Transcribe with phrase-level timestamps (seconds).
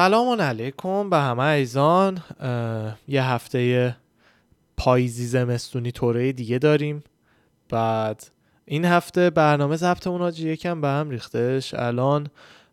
[0.00, 2.18] سلام علیکم به همه ایزان
[3.08, 3.96] یه هفته
[4.76, 7.04] پاییزی زمستونی توره دیگه داریم.
[7.68, 8.26] بعد
[8.64, 11.74] این هفته برنامه ضبطمون آجی یکم به هم ریختش.
[11.74, 12.26] الان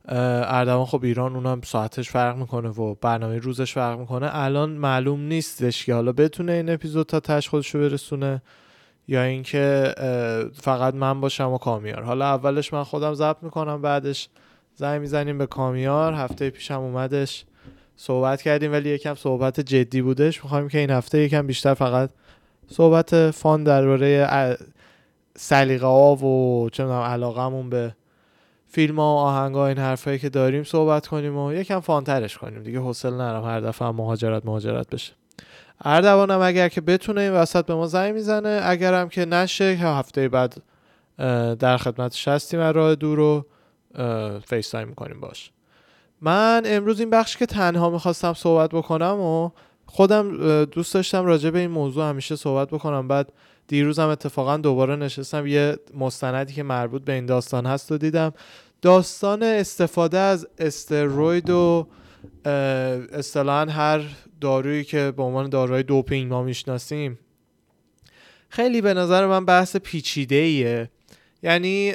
[0.05, 4.29] اردوان خب ایران اونم ساعتش فرق می‌کنه و برنامه روزش فرق می‌کنه.
[4.31, 8.41] الان معلوم نیستش که حالا بتونه این اپیزود تا تش خودش رو برسونه
[9.07, 9.93] یا اینکه
[10.61, 12.03] فقط من باشم و کامیار.
[12.03, 14.29] حالا اولش من خودم ضبط می‌کنم بعدش
[14.79, 16.13] زنگ می‌زنیم به کامیار.
[16.13, 17.45] هفته پیشم اومدش
[17.95, 20.43] صحبت کردیم ولی یکم صحبت جدی بودش.
[20.43, 22.09] می‌خوایم که این هفته یکم بیشتر فقط
[22.67, 24.57] صحبت فان درباره
[25.37, 27.95] سلیقه ها و چه علاقمون به
[28.67, 32.63] فیلم ها و آهنگ ها این حرفایی که داریم صحبت کنیم و یکم فانترش کنیم
[32.63, 32.79] دیگه.
[32.79, 35.13] حوصله نرم هر دفعه مهاجرت مهاجرت بشه.
[35.81, 38.59] اردوانم اگر که بتونه این وسط به ما زنگ می‌زنه.
[38.63, 40.61] اگرم که نشه هفته بعد
[41.59, 43.45] در خدمتش هستیم از راه دور رو
[44.45, 45.51] FaceTime می‌کنیم باش.
[46.21, 49.49] من امروز این بخش که تنها می‌خواستم صحبت بکنم و
[49.85, 53.07] خودم دوست داشتم راجع به این موضوع همیشه صحبت بکنم.
[53.07, 53.33] بعد
[53.67, 58.33] دیروزم اتفاقا دوباره نشستم یه مستندی که مربوط به این داستان هست و دیدم.
[58.81, 61.87] داستان استفاده از استروید و
[63.11, 64.01] اصطلاحا هر
[64.41, 67.19] دارویی که به عنوان داروهای دوپینگ ما می‌شناسیم
[68.49, 70.89] خیلی به نظر من بحث پیچیده ایه
[71.43, 71.93] یعنی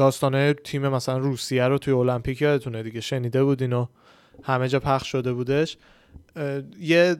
[0.00, 3.86] داستانه تیم مثلا روسیه رو توی المپیک یادتونه دیگه شنیده بودین و
[4.42, 5.76] همه جا پخش شده بودش.
[6.80, 7.16] یه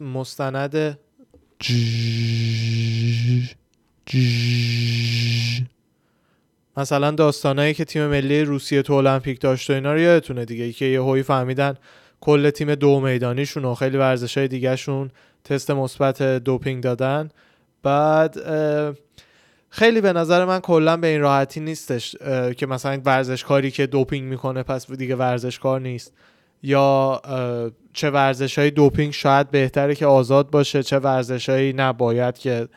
[0.00, 0.98] مستند
[6.76, 10.72] مثلا داستانایی که تیم ملی روسیه تو المپیک داشت و اینا رو یادتونه دیگه.
[10.72, 11.74] که یه هوی فهمیدن
[12.20, 15.10] کل تیم دو میدانیشون و خیلی ورزش های دیگه شون
[15.44, 17.30] تست مثبت دوپینگ دادن.
[17.82, 18.36] بعد
[19.74, 22.16] خیلی به نظر من کلا به این راحتی نیستش
[22.56, 26.12] که مثلا ورزشکاری که دوپینگ می‌کنه پس دیگه ورزشکار نیست.
[26.62, 27.22] یا
[27.92, 32.68] چه ورزش های دوپینگ شاید بهتره که آزاد باشه چه ورزش هایی نباید که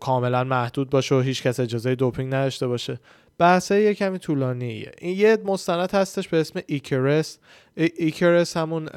[0.00, 3.00] کاملا محدود باشه و هیچ کس اجازه دوپینگ نداشته باشه.
[3.38, 4.92] بحث یه کمی طولانیه.
[4.98, 7.38] این یه مستند هستش به اسم Icarus.
[7.76, 8.88] Icarus همون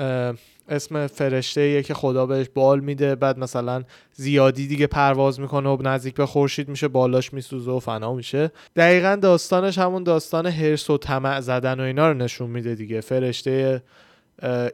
[0.70, 3.84] اسم فرشته که خدا بهش بال میده بعد مثلا
[4.14, 8.52] زیادی دیگه پرواز می‌کنه و نزدیک به خورشید میشه بالاش میسوزه و فنا میشه.
[8.76, 13.02] دقیقا داستانش همون داستان حرص و طمع زدن و اینا رو نشون میده دیگه.
[13.02, 13.84] فرشته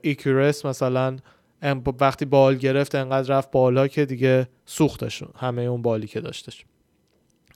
[0.01, 1.17] Icarus مثلا
[1.99, 6.65] وقتی بال گرفت انقدر رفت بالا که دیگه سوختشون همه اون بالی که داشتش.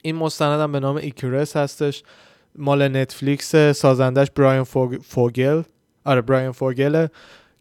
[0.01, 2.03] این مستندم به نام Icarus هستش.
[2.55, 4.63] مال نتفلیکس سازندش برایان
[5.01, 5.61] فوگل.
[6.05, 7.09] آره برایان فوگله.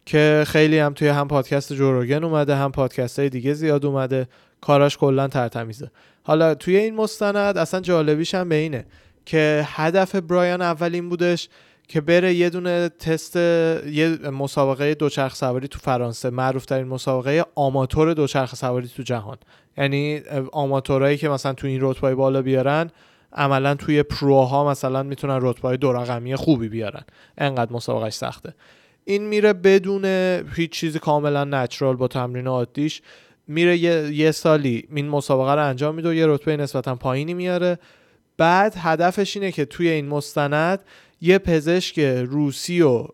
[0.05, 4.27] که خیلی هم توی هم پادکست جوروگن اومده هم پادکست های دیگه زیاد اومده.
[4.61, 5.91] کاراش کلا ترتمیزه.
[6.23, 8.85] حالا توی این مستند اصلا جالبیش هم به اینه
[9.25, 11.49] که هدف برایان اولین بودش
[11.87, 16.29] که بره یه دونه تست یه مسابقه دوچرخ سواری تو فرانسه.
[16.29, 19.37] معروف ترین مسابقه آماتور دوچرخ سواری تو جهان.
[19.77, 22.89] یعنی آماتورایی که مثلا تو این رتبه بالا بیارن
[23.33, 27.03] عملا توی pro ها مثلا می‌تونن رتبه دو رقمی خوبی بیارن.
[27.37, 28.53] انقدر مسابقهش سخته.
[29.05, 30.05] این میره بدون
[30.55, 33.01] هیچ چیزی کاملا natural با تمرین عادیش.
[33.47, 37.79] میره یه, یه سالی این مسابقه رو انجام میده و یه رتبه نسبتا پایینی میاره.
[38.37, 40.79] بعد هدفش اینه که توی این مستند
[41.21, 43.07] یه پزشک روسی و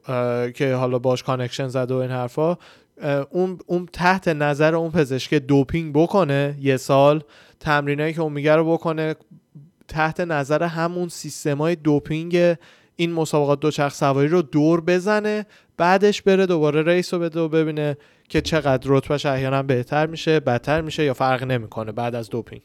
[0.52, 2.58] که حالا باش connection زده و این حرفا
[3.30, 7.24] اون, اون تحت نظر اون پزشک دوپینگ بکنه یه سال.
[7.60, 9.16] تمرینایی که اون میگه رو بکنه
[9.88, 12.56] تحت نظر همون سیستمای دوپینگ
[12.96, 15.46] این مسابقات دوچرخ سواری رو دور بزنه.
[15.82, 17.98] بعدش بره دوباره ریس رو بده و ببینه
[18.30, 22.62] که چقدر رتبهش احیانا بهتر میشه بدتر میشه یا فرق نمی‌کنه بعد از دوپینگ.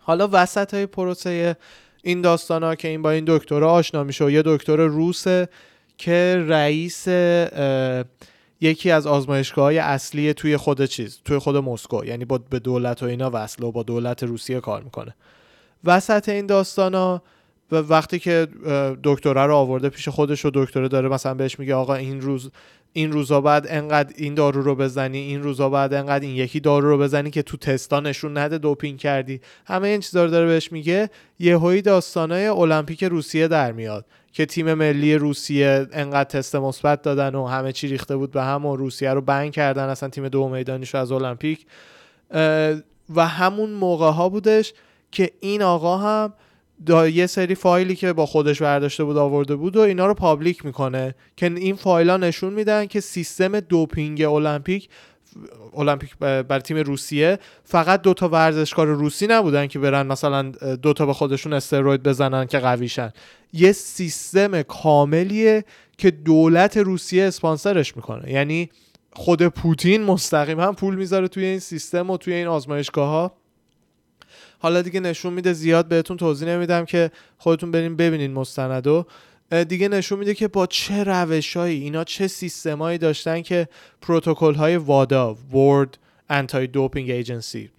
[0.00, 1.56] حالا وسط های پروسه
[2.02, 5.48] این داستان ها که این با این دکتر آشنا میشه و یه دکتر روسه
[5.98, 7.08] که رئیس
[8.60, 13.02] یکی از آزمایشگاه های اصلی توی خود چیز توی خود مسکو یعنی با به دولت
[13.02, 15.14] و اینا وصله و با دولت روسیه کار می‌کنه.
[15.84, 17.22] وسط این داستان ها
[17.72, 18.48] و وقتی که
[19.04, 22.50] دکتره رو آورده پیش خودش و دکتره داره مثلا بهش میگه آقا این روز
[22.96, 26.88] این روزا بعد انقدر این دارو رو بزنی این روزا بعد انقدر این یکی دارو
[26.88, 29.40] رو بزنی که تو تستا نشون نده دوپینگ کردی.
[29.66, 31.10] همه این چیزا رو داره بهش میگه.
[31.38, 37.46] یهویی داستانای المپیک روسیه در میاد که تیم ملی روسیه انقدر تست مثبت دادن و
[37.46, 39.88] همه چی ریخته بود به هم و روسیه رو ban کردن.
[39.88, 41.66] اصلا تیم دو میدانیشو از المپیک.
[43.14, 44.72] و همون موقع ها بودش
[45.10, 46.32] که این آقا هم
[46.90, 51.14] یه سری فایلی که با خودش برداشته بود آورده بود و اینا رو public می‌کنه.
[51.36, 54.88] که این فایل ها نشون میدن که سیستم دوپینگ المپیک
[55.76, 60.42] المپیک برای تیم روسیه فقط دو تا ورزشکار روسی نبودن که برن مثلا
[60.82, 63.12] دو تا به خودشون استروید بزنن که قویشن.
[63.52, 65.64] یه سیستم کاملیه
[65.98, 68.32] که دولت روسیه اسپانسرش می‌کنه.
[68.32, 68.70] یعنی
[69.12, 73.32] خود پوتین مستقیما پول می‌ذاره توی این سیستم و توی این آزمایشگاه ها
[74.64, 79.06] حالا دیگه نشون میده زیاد بهتون توضیح نمیدم که خودتون برین ببینین مستندو.
[79.68, 83.68] دیگه نشون میده که با چه روشهایی اینا چه سیستمایی داشتن که
[84.02, 85.98] پروتکل های وادا ورد
[86.30, 87.70] انتای دوپینگ ایجنسی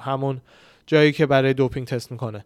[0.00, 0.40] همون
[0.86, 2.44] جایی که برای دوپینگ تست می‌کنه.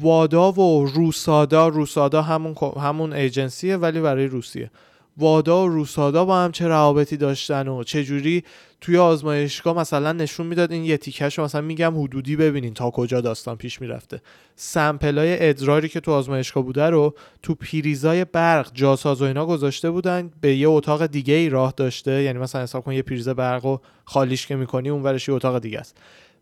[0.00, 4.70] وادا و روسادا روسادا همون همون ایجنسیه ولی برای روسیه.
[5.18, 8.44] وادا و روسادا با هم چه روابطی داشتن و چه جوری
[8.80, 13.56] توی آزمایشگاه مثلا نشون می‌داد این یه تیکش مثلا میگم حدودی ببینین تا کجا داستان
[13.56, 14.20] پیش می‌رفته.
[14.56, 20.30] سمپلای ادراری که تو آزمایشگاه بوده رو تو پیریزای برق جاساز و اینا گذاشته بودن
[20.40, 22.22] به یه اتاق دیگه ای راه داشته.
[22.22, 25.58] یعنی مثلا حساب کن یه پریز برق و خالیش که می‌کنی اون ورش یه اتاق
[25.58, 25.96] دیگه است.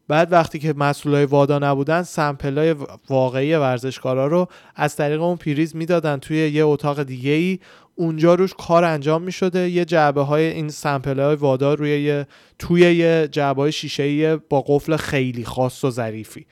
[0.08, 2.75] بعد وقتی که مسئولای وادا نبودن سمپلای
[3.08, 7.58] واقعی ورزشکارا رو از طریق اون پریز می‌دادن توی یه اتاق دیگه ای
[7.94, 12.26] اونجا روش کار انجام می شده یه جعبه های این سمپل های وادا روی یه
[12.58, 16.47] توی یه جعبه های شیشه با قفل خیلی خاص و ظریفی.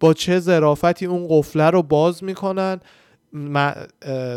[0.00, 2.80] با چه ظرافتی اون قفله رو باز می‌کنن؟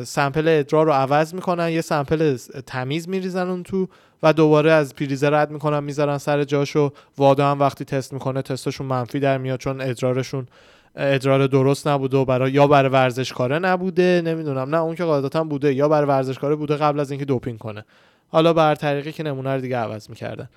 [0.04, 2.38] سمپل ادرار رو عوض می‌کنن یه سمپل
[2.68, 3.88] تمیز میریزن اون تو
[4.24, 6.92] و دوباره از پریزه رد می‌کنن می‌ذارن سر جاشو.
[7.18, 10.48] وادا هم وقتی تست می‌کنه تستشون منفی در میاد چون ادرارشون
[10.96, 14.76] ادرار درست نبوده و برای یا برای ورزشکاره نبوده نمی‌دونم.
[14.76, 17.86] نه اون که قاعدتا بوده یا برای ورزشکاره بوده قبل از اینکه دوپینگ کنه.
[18.28, 20.50] حالا بر طریقی که نمونه رو دیگه عوض می‌کردن.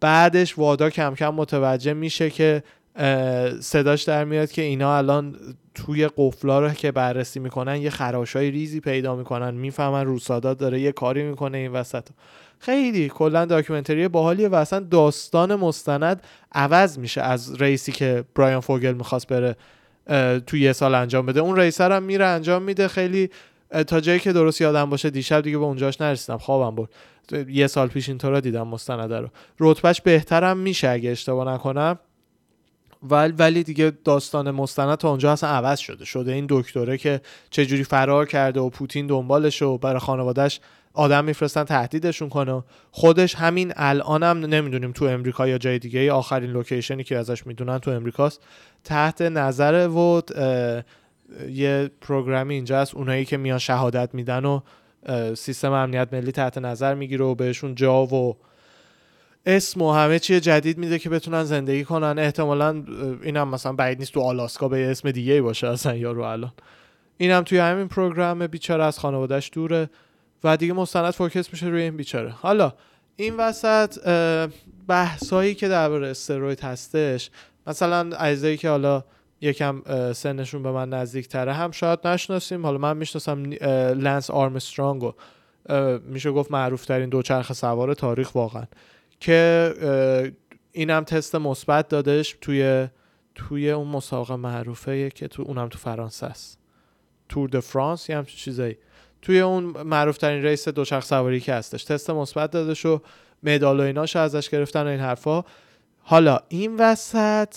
[0.00, 2.62] بعدش WADA کم کم متوجه میشه که
[3.60, 5.36] صداش در میاد که اینا الان
[5.74, 10.92] توی قفلا رو که بررسی می‌کنن یه خراشای ریزی پیدا می‌کنن می‌فهمن RUSADA داره یه
[10.92, 12.08] کاری می‌کنه این وسط.
[12.58, 16.22] خیلی کلا documentary باحالیه و اصلا داستان مستند
[16.52, 19.56] عوض میشه از race ی که برایان فوگل می‌خواست بره
[20.46, 21.40] توی یه سال انجام بده.
[21.40, 22.88] اون race رم میره انجام میده.
[22.88, 23.30] خیلی
[23.86, 26.38] تا جایی که درست یادم باشه دیشب دیگه به اونجاش نرسیدم.
[26.38, 26.90] خوابم برد.
[27.48, 29.28] یه سال پیش اینطورا دیدم مستنده رو.
[29.60, 31.98] رتبهش بهترم میشه اگه اشتباه نکنم.
[33.02, 36.04] ولی ولی دیگه داستان مستند تا اونجا اصلا عوض شده.
[36.04, 37.20] شده این دکتره که
[37.50, 40.60] چجوری فرار کرده و پوتین دنبالش و برای خانوادهش
[40.94, 42.62] آدم میفرستن تهدیدشون کنه.
[42.90, 47.90] خودش همین الانم نمی‌دونیم تو امریکا یا جای دیگه آخرین لوکیشنی که ازش می‌دونن تو
[47.90, 48.40] امریکاست.
[48.84, 50.22] تحت نظر و
[51.50, 54.60] یه پروگرامی اینجا هست اونایی که میان شهادت میدن و
[55.34, 58.36] سیستم امنیت ملی تحت نظر می‌گیره و بهشون جا و
[59.46, 62.18] اسم و همه چیه جدید میده که بتونن زندگی کنن.
[62.18, 62.84] احتمالا
[63.22, 66.52] اینم مثلا بعید نیست تو آلاسکا به اسم دیگه باشه اصلا یارو الان.
[67.18, 69.90] اینم توی همین پروگرام بیچاره از خانوادهش دوره
[70.44, 72.30] و دیگه مستند فوکس میشه روی این بیچاره.
[72.30, 72.72] حالا
[73.16, 74.08] این وسط
[74.88, 77.30] بحثایی که درباره استروید هستش
[77.66, 79.04] مثلا اجزایی که حالا
[79.40, 82.66] یکم سنشون به من نزدیک تره هم شاید نشناسیم.
[82.66, 83.42] حالا من می‌شناسم
[83.94, 85.12] لنس آرمسترانگ و
[86.06, 88.64] میشه گفت معروف ترین دوچرخ سوار تاریخ واقعا.
[89.22, 90.32] که
[90.72, 92.88] اینم تست مثبت دادش توی
[93.34, 96.58] توی اون مسابقه معروفه که تو اونم تو فرانسه است.
[97.28, 98.76] تور د فرانس یه همچین چیزایی.
[99.22, 101.84] توی اون معروف ترین race دوچرخ سواری که هستش.
[101.84, 103.00] تست مثبت دادش و
[103.42, 105.44] مدال و ایناشو ازش گرفتن و این حرفا.
[105.98, 107.56] حالا این وسط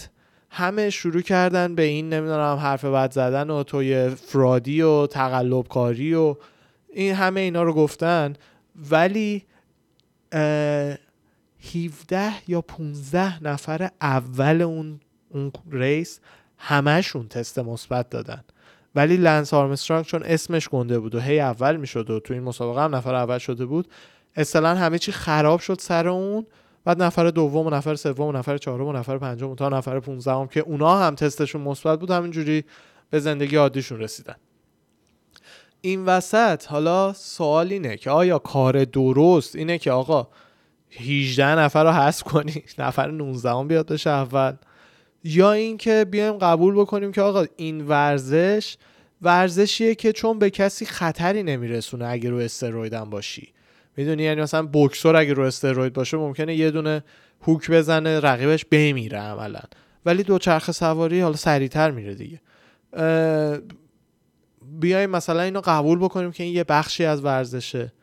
[0.49, 5.07] همه شروع کردن به این نمی‌دونم حرف بد زدن و تو یه fraud ی و
[5.07, 6.35] تقلب کاری و
[6.93, 8.33] این همه اینا رو گفتن.
[8.91, 9.45] ولی
[11.73, 16.19] 17 یا 15 نفر اول اون اون race
[16.57, 18.43] همشون تست مثبت دادن.
[18.95, 22.83] ولی لنس آرمسترانگ چون اسمش گنده بود و هی اول می‌شد و تو این مسابقه
[22.83, 23.87] هم نفر اول شده بود
[24.35, 26.45] اصطلاحا همه چی خراب شد سر اون.
[26.85, 30.31] بعد نفر دوم و نفر سوم و نفر چهارم و نفر پنجم تا نفر 15
[30.31, 32.63] هم که اونا هم تستشون مثبت بود همینجوری
[33.09, 34.35] به زندگی عادیشون رسیدن.
[35.81, 40.27] این وسط حالا سوال اینه که آیا کار درست اینه که آقا
[40.91, 42.63] 18 نفر رو حذف کنی.
[42.77, 44.53] نفر 19 هم بیاد بشه اول.
[45.23, 48.77] یا اینکه بیایم قبول بکنیم که آقا این ورزش
[49.21, 53.53] ورزشیه که چون به کسی خطری نمیرسونه اگه رو استرویدم باشی.
[53.97, 57.03] می‌دونی؟ یعنی مثلا بکسور اگه رو استروید باشه ممکنه یه دونه
[57.41, 59.61] هوک بزنه رقیبش بمیره عملا.
[60.05, 62.41] ولی دو چرخ سواری حالا سریعتر میره دیگه.
[64.79, 67.93] بیایم مثلا اینو قبول بکنیم که این یه بخشی از ورزشه.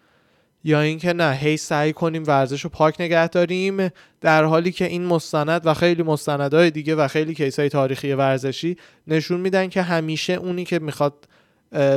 [0.64, 3.88] یا اینکه نه هی سعی کنیم ورزش رو پاک نگه داریم
[4.21, 8.76] در حالی که این مستند و خیلی مستندهای دیگه و خیلی کیس های تاریخی ورزشی
[9.07, 11.28] نشون میدن که همیشه اونی که می‌خواد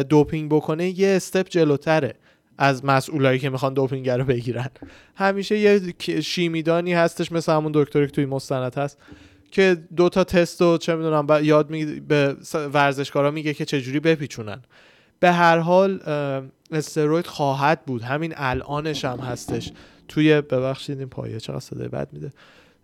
[0.09, 2.13] دوپینگ بکنه یه استپ جلوتره
[2.57, 4.69] از مسئولایی که می‌خوان دوپینگ رو بگیرن.
[5.15, 5.81] همیشه یه
[6.21, 8.97] شیمیدانی هستش مثل همون دکتری که توی مستند هست
[9.51, 14.61] که دو تا تست و چه می‌دونم یاد می به ورزشکارا میگه که چجوری بپیچونن.
[15.25, 15.99] به هر حال
[16.71, 18.01] استروید خواهد بود.
[18.01, 19.71] همین الانش هم هستش.
[20.07, 22.31] توی ببخشید این پایه چقدر صدای بد میده.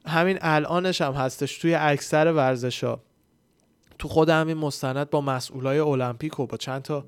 [0.05, 3.01] همین الانش هم هستش توی اکثر ورزش ها
[3.99, 7.05] تو خود همین مستند با مسئولای المپیک و با چند تا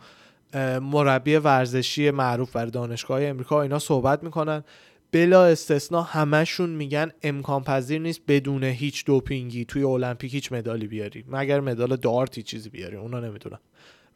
[0.81, 4.63] مربی ورزشی معروف بر دانشگاه امریکا اینا صحبت می‌کنن.
[5.11, 11.25] بلا استثنا همشون میگن امکان پذیر نیست بدون هیچ دوپینگی توی المپیک هیچ مدالی بیاری.
[11.27, 12.95] مگر مدال دارتی چیزی بیاری.
[12.95, 13.59] اونا نمی‌دونم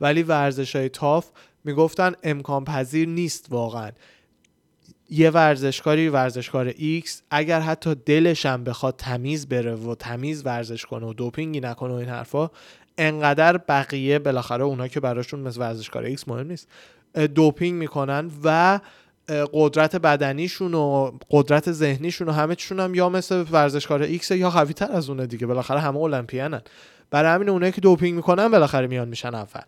[0.01, 1.29] ولی ورزش های تاف
[1.63, 3.91] می‌گفتن امکان پذیر نیست واقعا.
[5.09, 11.05] یه ورزشکاری ورزشکار X اگر حتی دلش هم بخواد تمیز بره و تمیز ورزش کنه
[11.05, 12.49] و دوپینگی نکنه و این حرفا
[12.97, 16.67] انقدر بقیه بالاخره اونا که براشون مثل ورزشکار X مهم نیست
[17.35, 18.79] دوپینگ می‌کنن و
[19.53, 24.91] قدرت بدنیشون و قدرت ذهنیشون و همه هم یا مثل ورزشکار X یا قوی تر
[24.91, 26.61] از اونه دیگه بالاخره همه Olympian ن
[27.11, 29.61] برای همین اونایی که دوپینگ می‌کنن بالاخره میان میشن اول.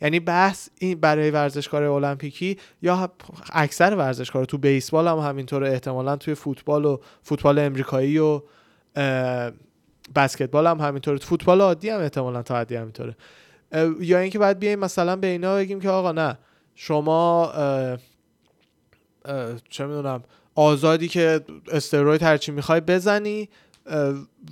[0.00, 3.12] یعنی بحث این برای ورزشکار المپیکی یا
[3.52, 8.42] اکثر ورزشکار تو بیسبال هم همینطور احتمالا توی فوتبال و فوتبال امریکایی و
[10.14, 11.18] بسکتبال هم همینطوره.
[11.18, 13.16] فوتبال عادی هم احتمالا تا حدی همینطوره.
[14.00, 16.38] یا اینکه بعد بیایم مثلا به اینا بگیم که آقا نه
[16.74, 17.52] شما
[19.68, 20.22] چه می‌دونم
[20.54, 21.40] آزادی که
[21.72, 23.48] استروید هرچی می‌خوای بزنی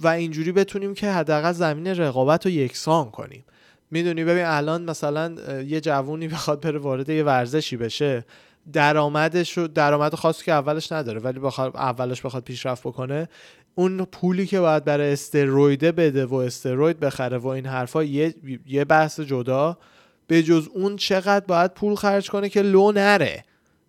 [0.00, 3.44] و اینجوری بتونیم که حداقل زمین رقابت رو یکسان کنیم.
[3.90, 8.24] می‌دونی ببین الان مثلا یه جوونی بخواد بره وارد یه ورزشی بشه
[8.72, 13.28] درآمدش درآمد خاصی که اولش نداره ولی بخواد اولش بخواد پیشرفت بکنه
[13.74, 18.34] اون پولی که باید برای استرویده بده و استروید بخره و این حرفا یه,
[18.66, 19.78] یه بحث جدا
[20.26, 23.44] به جز اون چقدر باید پول خرج کنه که لو نره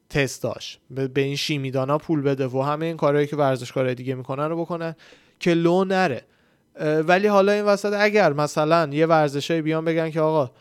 [0.09, 0.79] تستاش.
[0.89, 4.95] به این شیمیدانا پول بده و همه این کارهایی که ورزشکارای دیگه می‌کنن رو بکنن
[5.39, 6.21] که لو نره.
[6.81, 10.51] ولی حالا این وسط اگر مثلا یه ورزشای بیان بگن که آقا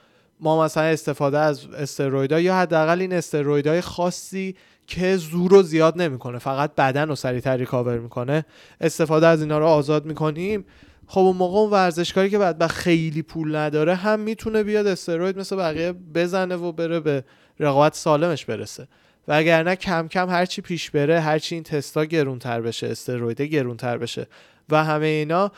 [0.41, 4.57] ما مثلا استفاده از استرویدها یا حداقل این استرویدهای خاصی
[4.87, 8.45] که زور رو زیاد نمی‌کنه فقط بدن رو سریعتر ریکاور می‌کنه
[8.81, 10.65] استفاده از اینا رو آزاد می‌کنیم.
[11.07, 15.57] خب اون موقع اون ورزشکاری که بعد خیلی پول نداره هم می‌تونه بیاد استروید مثل
[15.57, 17.25] بقیه بزنه و بره به
[17.61, 18.89] رقابت سالمش برسه.
[19.29, 24.27] وگرنه کم کم هرچی پیش بره هرچی این تستا گرونتر بشه استروید گرونتر بشه
[24.71, 25.53] و همه اینا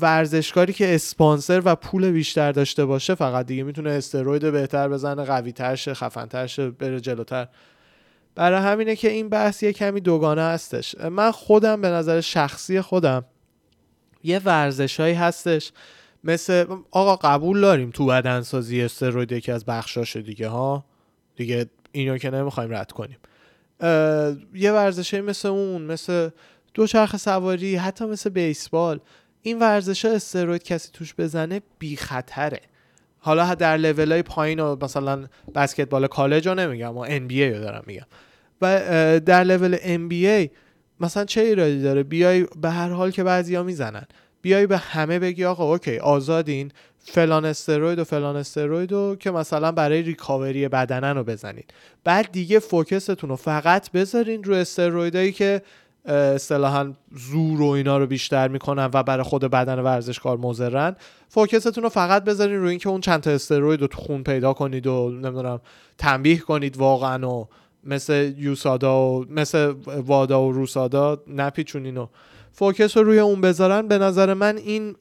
[0.00, 5.52] ورزشکاری که اسپانسر و پول بیشتر داشته باشه فقط دیگه می‌تونه استروید بهتر بزنه قوی
[5.52, 7.48] ترشه خفن شه بره جلوتر.
[8.34, 10.96] برای همینه که این بحث یه کمی دوگانه هستش.
[11.00, 13.24] من خودم به نظر شخصی خودم
[14.24, 15.72] یه ورزشهایی هستش
[16.24, 20.84] مثل آقا قبول داریم تو بدنسازی استروید یکی از بخشاشه دیگه ها؟
[21.36, 23.18] دیگه اینو که نمی‌خوایم رد کنیم.
[24.54, 26.30] یه ورزشی مثل اون مثل
[26.74, 29.00] دوچرخ سواری حتی مثل بیسبال.
[29.46, 32.60] این ورزش ها استروید کسی توش بزنه بی خطره.
[33.18, 37.84] حالا در لول های پایین و مثلا بسکتبال کالج رو نمیگم و NBA رو دارم
[37.86, 38.06] میگم.
[38.62, 38.80] و
[39.20, 39.76] در لول
[40.10, 40.50] ای
[41.00, 44.06] مثلا چه ایرادی داره؟ بیای به هر حال که بعضیا می‌زنن.
[44.42, 49.72] بیای به همه بگی آقا okay آزادین فلان استروید و فلان استروید رو که مثلا
[49.72, 51.74] برای recovery بدنن رو بزنید.
[52.04, 55.62] بعد دیگه focus تون رو فقط بذارین رو استرویدایی که
[56.06, 60.96] اصطلاحا زور و اینا رو بیشتر می‌کنن و برای خود بدن ورزشکار مضرن.
[61.28, 64.86] فوکستون رو فقط بذارین روی اینکه اون چند تا استروید رو تو خون پیدا کنید
[64.86, 65.60] و نمی‌دونم
[65.98, 67.48] تنبیه کنید واقعا و
[67.84, 72.06] مثل یوسادا و مثل وادا و روسادا نپیچونین و
[72.52, 73.88] فوکس رو روی اون بذارن.
[73.88, 74.96] به نظر من این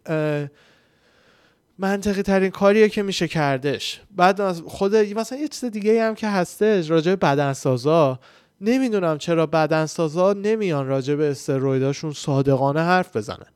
[1.79, 4.01] منطقی ترین کاریه که میشه کردش.
[4.15, 8.19] بعد خود مثلا یه چیز دیگه هم که هستش راجع بدنسازا.
[8.61, 13.51] نمی‌دونم چرا بدنسازا نمیان راجع به استرویداشون صادقانه حرف بزنن.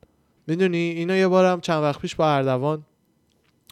[0.48, 2.86] می‌دونی؟ اینو یه بارم چند وقت پیش با اردوان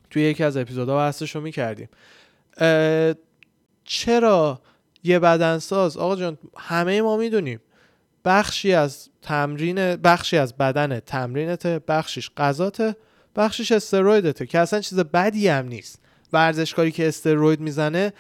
[0.10, 1.90] توی یکی از اپیزودها بحثش رو می‌کردیم
[3.84, 4.62] چرا
[5.04, 7.60] یه بدنساز؟ آقا جان همه ما می‌دونیم.
[8.26, 12.96] بخشی از تمرین بخشی از بدن تمرینت بخشیش غذاته
[13.36, 16.00] بخشش استرویدته که اصلا چیز بدی هم نیست.
[16.34, 18.14] ورزشکاری که استروید می‌زنه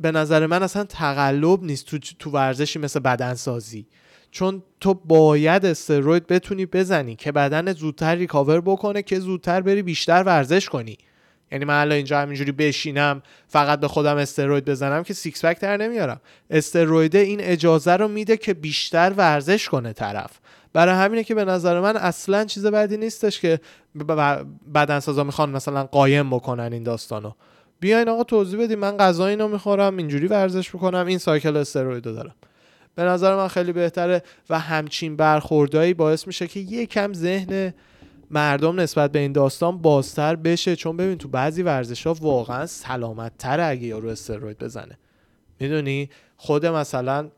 [0.00, 3.86] به نظر من اصلا تقلب نیست تو, تو ورزشی مثل بدنسازی.
[4.30, 10.22] چون تو باید استروید بتونی بزنی که بدن زودتر recover بکنه که زودتر بری بیشتر
[10.22, 10.98] ورزش کنی.
[11.52, 15.76] یعنی من الان اینجا همینجوری بشینم فقط به خودم استروید بزنم که six pack در
[15.76, 16.20] نمیارم.
[16.50, 20.30] استروید این اجازه رو میده که بیشتر ورزش کنه طرف.
[20.72, 23.60] برای همینه که به نظر من اصلا چیز بدی نیستش که
[24.74, 27.32] بدنسازا می‌خوان مثلا قایم بکنن این داستانو.
[27.80, 32.34] بیاین آقا توضیح بدیم من غذا اینو می‌خورم اینجوری ورزش می‌کنم این cycle استروید دارم.
[32.94, 37.74] به نظر من خیلی بهتره و همچین برخوردایی باعث میشه که یکم ذهن
[38.30, 40.76] مردم نسبت به این داستان بازتر بشه.
[40.76, 44.98] چون ببین تو بعضی ورزش ها واقعا سلامت تر اگه یارو استروید بزنه.
[45.60, 47.28] می‌دونی؟ خود مثلا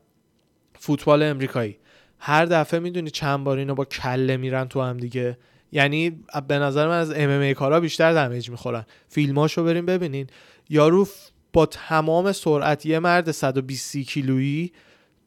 [0.79, 1.77] فوتبال امریکایی.
[2.19, 5.37] هر دفعه می‌دونی چند بار اینو با کله میرن تو هم دیگه.
[5.73, 8.85] یعنی به نظر من از ام ام کارا بیشتر دمیج می‌خورن.
[9.07, 10.27] فیلماشو بریم ببینین.
[10.69, 11.07] یارو
[11.53, 14.71] با تمام سرعت یه مرد 120 کیلویی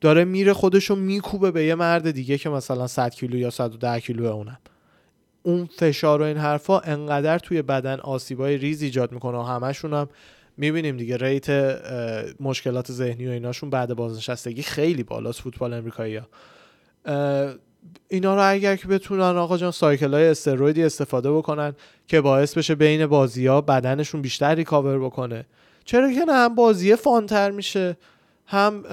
[0.01, 4.27] داره میره خودشو میکوبه به یه مرد دیگه که مثلا 100 کیلو یا 110 کیلو
[4.27, 4.59] اونم.
[5.43, 10.09] اون فشار و این حرفا انقدر توی بدن آسیبای ریز ایجاد می‌کنه و همشون هم
[10.57, 11.51] می‌بینیم دیگه ریت
[12.41, 16.27] مشکلات ذهنی و ایناشون بعد بازنشستگی خیلی بالاست فوتبال امریکایی ها
[18.09, 21.75] اینا رو اگر که بتونن آقا جان سایکل های استرویدی استفاده بکنن
[22.07, 25.47] که باعث بشه بین بازی ها بدنشون بیشتر ریکاور بکنه.
[25.85, 27.97] چرا که نه هم بازی فانتر میشه
[28.47, 28.85] هم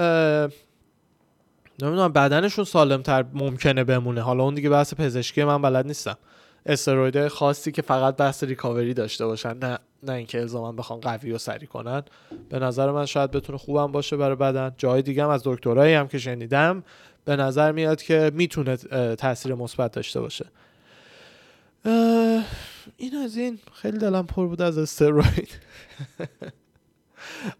[1.82, 4.22] نمی‌دونم بدنشون سالمتر ممکنه بمونه.
[4.22, 6.18] حالا اون دیگه بحث پزشکی من بلد نیستم.
[6.66, 11.38] استروید خاصی که فقط بحث ریکاوری داشته باشن نه نه اینکه الزاما بخوان قوی و
[11.38, 12.04] سری کنن.
[12.50, 14.72] به نظر من شاید بتونه خوبم باشه برای بدن.
[14.78, 16.84] جای دیگه هم از دکترایی هم که شنیدم
[17.26, 18.78] به نظر میاد که می‌تونه
[19.16, 20.46] تاثیر مثبت داشته باشه.
[22.98, 23.60] این از این.
[23.74, 25.50] خیلی دلم پر بود از استروید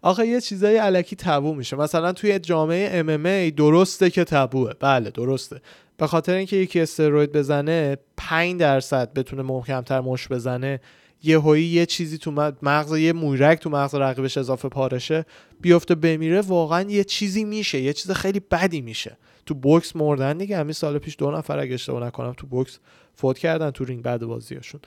[0.02, 1.76] آخه یه چیزای علکی تبو میشه.
[1.76, 5.60] مثلا توی جامعه MMA درسته که تبوه بله درسته.
[5.96, 10.80] به خاطر اینکه یکی استروید بزنه 5 درصد بتونه محکمتر مش بزنه.
[11.22, 15.26] یه یه چیزی تو مغز یه مویرک تو مغز رقیبش اضافه پارشه
[15.60, 16.40] بیفته بمیره.
[16.40, 17.80] واقعا یه چیزی میشه.
[17.80, 19.16] یه چیز خیلی بدی میشه.
[19.46, 20.56] تو بوکس مردن دیگه.
[20.56, 22.78] همین سال پیش دو نفر اگه اشتباه نکنم تو بوکس
[23.14, 24.80] فوت کردن تو رینگ بعد بازیاشون.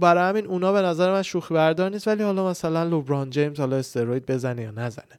[0.00, 3.76] برای همین اونا به نظر من شوخی بردار نیست ولی حالا مثلا لوبران جیمز حالا
[3.76, 5.18] استروید بزنه یا نزنه.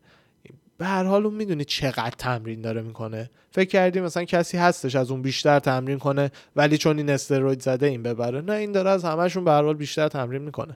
[0.78, 3.30] به هر حال اون می‌دونی چقدر تمرین داره می‌کنه.
[3.52, 7.86] فکر کردی مثلا کسی هستش از اون بیشتر تمرین کنه ولی چون این استروید زده
[7.86, 8.42] این ببره.
[8.42, 10.76] نه این داره از همشون به هر حال بیشتر تمرین می‌کنه.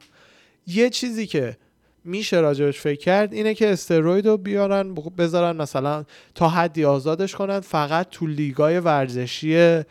[0.68, 1.58] یه چیزی که
[2.08, 7.60] میشه راجبش فکر کرد اینه که استروید رو بیارن بذارن مثلا تا حدی آزادش کنن
[7.60, 9.82] فقط تو لیگای ورزشی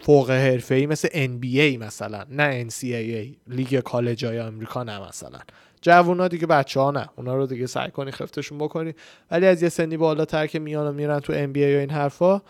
[0.00, 0.30] فوق
[0.70, 5.38] ای مثل NBA مثلا نه NCAA لیگ کالج های آمریکا نه مثلا.
[5.82, 8.94] جوونا دیگه بچه ها نه اونا رو دیگه سعی کنی خفتشون بکنی.
[9.30, 12.42] ولی از یه سنی بالاتر که میان و میرن تو NBA یا این حرفا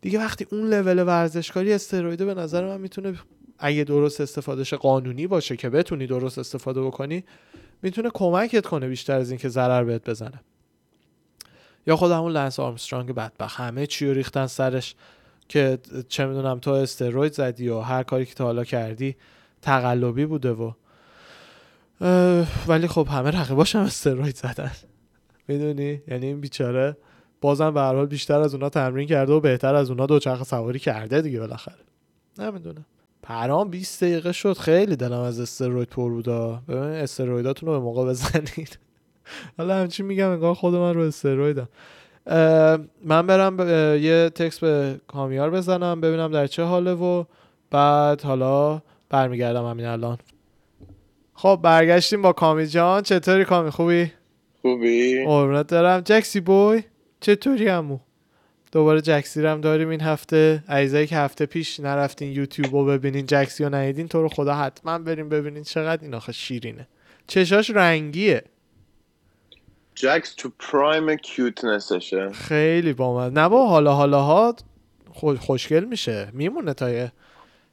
[0.00, 3.14] دیگه وقتی اون لول ورزشکاری استرویده به نظر من می‌تونه
[3.58, 7.24] اگه درست استفادهش قانونی باشه که بتونی درست استفاده بکنی
[7.82, 10.40] می‌تونه کمکت کنه بیشتر از اینکه ضرر بهت بزنه.
[11.86, 14.94] یا خود همون لنس آرمسترانگ بدبخ همه چی رو ریختن سرش
[15.48, 19.16] که چه می‌دونم تو استروید زدی و هر کاری که تا حالا کردی
[19.62, 20.72] تقلبی بوده و
[22.66, 24.72] ولی خب همه رقیباش هم استروید زدن.
[25.48, 26.96] می‌دونی؟ یعنی این بیچاره
[27.40, 30.78] بازم به هر حال بیشتر از اونا تمرین کرده و بهتر از اونا دوچرخه سواری
[30.78, 31.78] کرده دیگه بالاخره.
[32.38, 32.84] نمی‌دونم
[33.30, 34.58] پرام 20 دقیقه شد.
[34.58, 36.62] خیلی دلم از استروید پر بودا.
[36.68, 38.78] ببین استرویداتون رو به موقع بزنید.
[39.58, 41.68] حالا همچین میگم انگار خود من رو استرویدم.
[43.04, 43.68] من برم
[44.02, 47.24] یه تکس به کامیار بزنم ببینم در چه حاله و
[47.70, 50.18] بعد حالا برمیگردم همین الان.
[51.34, 53.02] خب برگشتیم با کامی جان.
[53.02, 54.12] چطوری کامی؟ خوبی؟
[54.62, 56.82] خوبی؟ قربونت دارم جکسی بوی؟
[57.20, 57.98] چطوری همو؟
[58.72, 60.64] دوباره جکسی هم داریم این هفته.
[60.68, 64.98] عیزایی که هفته پیش نرفتین یوتیوب رو ببینین جکسی رو ندیدین تو رو خدا حتما
[64.98, 66.88] بریم ببینین چقدر این آخه شیرینه.
[67.26, 68.42] چشاش رنگیه.
[69.94, 72.30] جکس تو پرایم کیوتنسشه.
[72.32, 74.54] خیلی با نه با حالا حالا ها
[75.40, 76.28] خوشگل میشه.
[76.32, 77.12] میمونه تا یه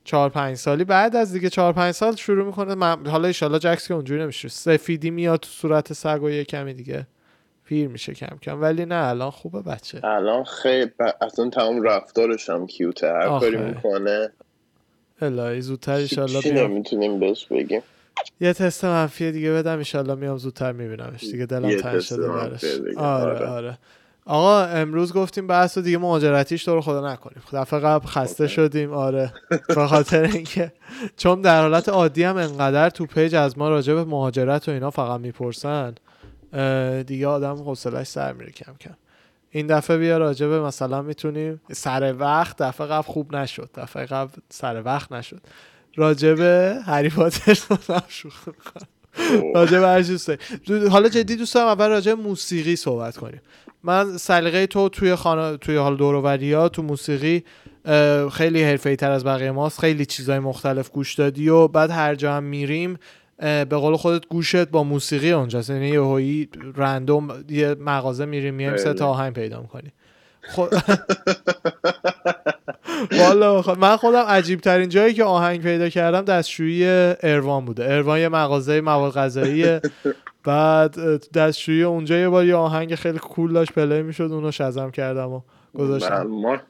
[0.03, 2.75] چهار پنج سالی بعد از دیگه چهار پنج سال شروع می‌کنه.
[2.75, 3.07] من...
[3.07, 4.47] حالا ایشالا جکس که اونجوری نمیشه.
[4.47, 7.07] سفیدی میاد تو صورت سگ و یه کمی دیگه.
[7.67, 10.05] پیر میشه کم کم ولی نه الان خوبه بچه.
[10.05, 10.91] الان خیلی.
[11.21, 13.07] اصلا تمام رفتارش هم کیوته.
[13.07, 14.31] هر کاری می‌کنه
[15.21, 17.81] الهی زودتر ایشالله چی نمی‌تونیم بهش بگیم.
[18.41, 22.63] یه تست منفی دیگه بدم ایشالله میام زودتر میبینمش دیگه دلم تنگ شده برش.
[22.97, 23.47] آره, آره.
[23.47, 23.77] آره.
[24.25, 27.43] آقا امروز گفتیم بحث رو دیگه مهاجرتیش تو رو خدا نکنیم.
[27.53, 29.33] دفعه قبل خسته شدیم آره.
[29.75, 30.71] به خاطر اینکه
[31.17, 34.91] چون در حالت عادی هم انقدر تو پیج از ما راجع به مهاجرت و اینا
[34.91, 35.95] فقط می‌پرسن.
[37.07, 38.95] دیگه آدم حوصلش سر میره کم کم.
[39.49, 44.31] این دفعه بیا راجع به مثلا می‌تونیم سر وقت دفعه قبل خوب نشد دفعه قبل
[44.49, 45.41] سر وقت نشد.
[45.95, 47.57] راجع به هری پاتر
[49.55, 53.41] راجع به حالا جدی دوست دارم اول راجع موسیقی صحبت کنیم.
[53.83, 56.01] من سلیقه تو توی خانه توی حال
[56.53, 57.43] ها تو موسیقی
[58.31, 59.79] خیلی حرفه‌ای تر از بقیه ماست.
[59.79, 62.97] خیلی چیزای مختلف گوش دادی و بعد هر جا هم میریم
[63.39, 65.69] به قول خودت گوشت با موسیقی اونجاست.
[65.69, 69.91] یعنی یه هایی رندوم یه مغازه میریم میایم سه تا آهنگ پیدا می‌کنی
[70.49, 70.73] خود
[73.11, 76.85] والا من خودم عجیب ترین جایی که آهنگ پیدا کردم دستشویی
[77.23, 77.93] اروان بوده.
[77.93, 79.79] اروان یه مغازه مواد غذایی
[80.43, 80.97] بعد
[81.33, 85.41] دستشویی اونجا یه بار یه آهنگ خیلی کول داشت پلی می‌شد اونو شزم کردم و
[85.73, 86.27] گذاشتم.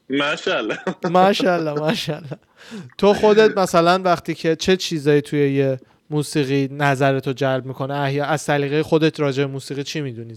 [0.10, 0.80] ماشاءالله.
[1.10, 2.38] ماشاءالله ماشاءالله.
[2.97, 7.93] تو خودت مثلا وقتی که چه چیزایی توی یه موسیقی نظرتو جلب می‌کنه.
[7.93, 10.35] احیا از سلیقه خودت راجع موسیقی چی می‌دونی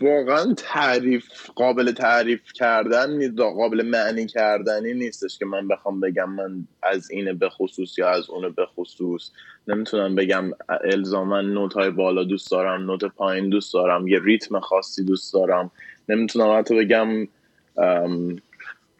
[0.00, 6.66] واقعا تعریف قابل تعریف کردن نیست قابل معنی کردنی نیستش که من بخوام بگم من
[6.82, 9.30] از اینه به خصوص یا از اونه به خصوص.
[9.68, 10.50] نمی‌تونم بگم
[10.84, 15.70] الزاما نوت های بالا دوست دارم نوت پایین دوست دارم یه ریتم خاصی دوست دارم.
[16.08, 17.28] نمی‌تونم حتی بگم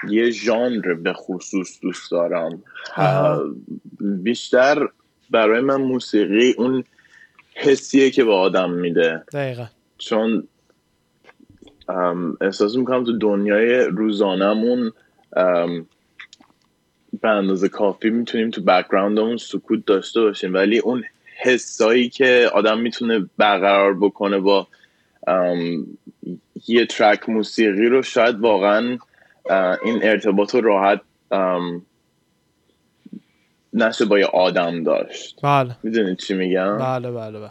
[0.09, 2.63] یه ژانر به خصوص دوست دارم.
[4.01, 4.89] بیشتر
[5.31, 6.85] برای من موسیقی اون
[7.55, 9.23] حسیه که به آدم میده.
[9.33, 9.67] دقیقا.
[9.99, 10.49] چون
[12.41, 14.93] احساس می‌کنم تو دنیای روزانمون
[17.23, 20.55] به اندازه کافی می‌تونیم تو بکگراندمون سکوت داشته باشیم.
[20.55, 21.05] ولی اون
[21.43, 24.67] حسایی که آدم می‌تونه برقرار بکنه با
[26.69, 28.99] یه ترک موسیقی رو شاید واقعا
[29.85, 31.01] این ارتباط رو راحت
[33.73, 35.41] نشه با یه آدم داشت.
[35.43, 35.77] بله.
[35.83, 37.51] می‌دونید چی میگم؟ بله بله بله.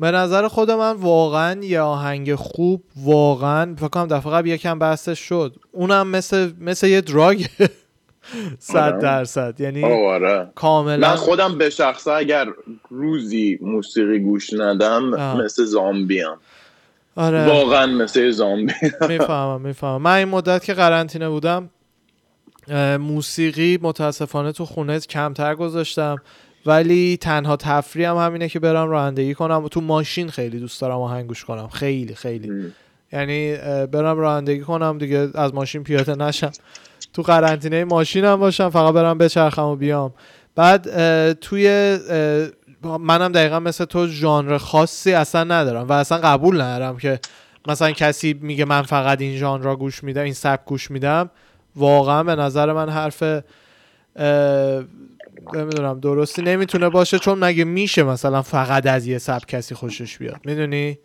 [0.00, 5.18] به نظر خود من واقعا یه آهنگ خوب واقعا فکر کنم دفعه قبل یکم بحثش
[5.18, 5.56] شد.
[5.72, 7.46] اونم مثل مثل یه دراگ
[8.58, 8.98] صد آره.
[9.02, 9.60] درصد.
[9.60, 10.50] یعنی آره.
[10.54, 12.46] کاملا من خودم به شخصه اگر
[12.90, 15.02] روزی موسیقی گوش ندم
[15.44, 16.38] مثل زامبی هم.
[17.16, 17.46] آره.
[17.46, 18.72] واقعا مثل زامبی.
[19.08, 20.02] می‌فهمم می‌فهمم.
[20.02, 21.70] من این مدت که قرنطینه بودم
[23.00, 26.16] موسیقی متاسفانه تو خونه کمتر گذاشتم
[26.66, 29.68] ولی تنها تفریح هم همینه که برم رانندگی کنم.
[29.68, 31.68] تو ماشین خیلی دوست دارم آهنگ گوش کنم.
[31.68, 32.72] خیلی خیلی.
[33.12, 36.50] یعنی برم رانندگی کنم دیگه از ماشین پیاده نشم.
[37.12, 40.12] تو قرنطینه ماشین هم باشم فقط برم بچرخم و بیام.
[40.54, 40.82] بعد
[41.32, 41.98] توی
[42.86, 47.20] منم دقیقا مثل تو ژانر خاصی اصلا ندارم و اصلا قبول ندارم که
[47.68, 51.30] مثلا کسی میگه من فقط این ژانر را گوش میدم این سبک گوش میدم.
[51.76, 53.22] واقعا به نظر من حرف
[55.54, 60.40] نمی‌دونم درستی نمی‌تونه باشه چون مگه میشه مثلا فقط از یه سب کسی خوشش بیاد؟
[60.44, 60.98] می‌دونی؟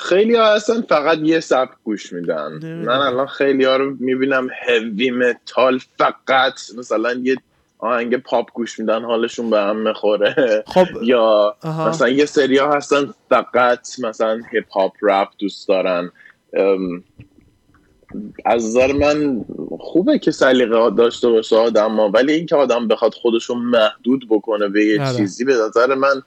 [0.00, 2.58] خیلی ها اصلا فقط یه سبک گوش میدن.
[2.62, 7.36] من الان خیلی ها رو می‌بینم هوی متال فقط مثلا یه
[7.78, 10.64] آهنگ پاپ گوش میدن حالشون به هم می‌خوره.
[10.66, 16.10] خب یا مثلا یه سری ها هستن فقط مثلا هیپ هاپ رپ دوست دارن.
[18.44, 19.44] از نظر من
[19.80, 24.84] خوبه که سلیقه داشته باشه آدم ها ولی اینکه آدم بخواد خودشو محدود بکنه به
[24.84, 25.16] یه آره.
[25.16, 26.22] چیزی به نظر من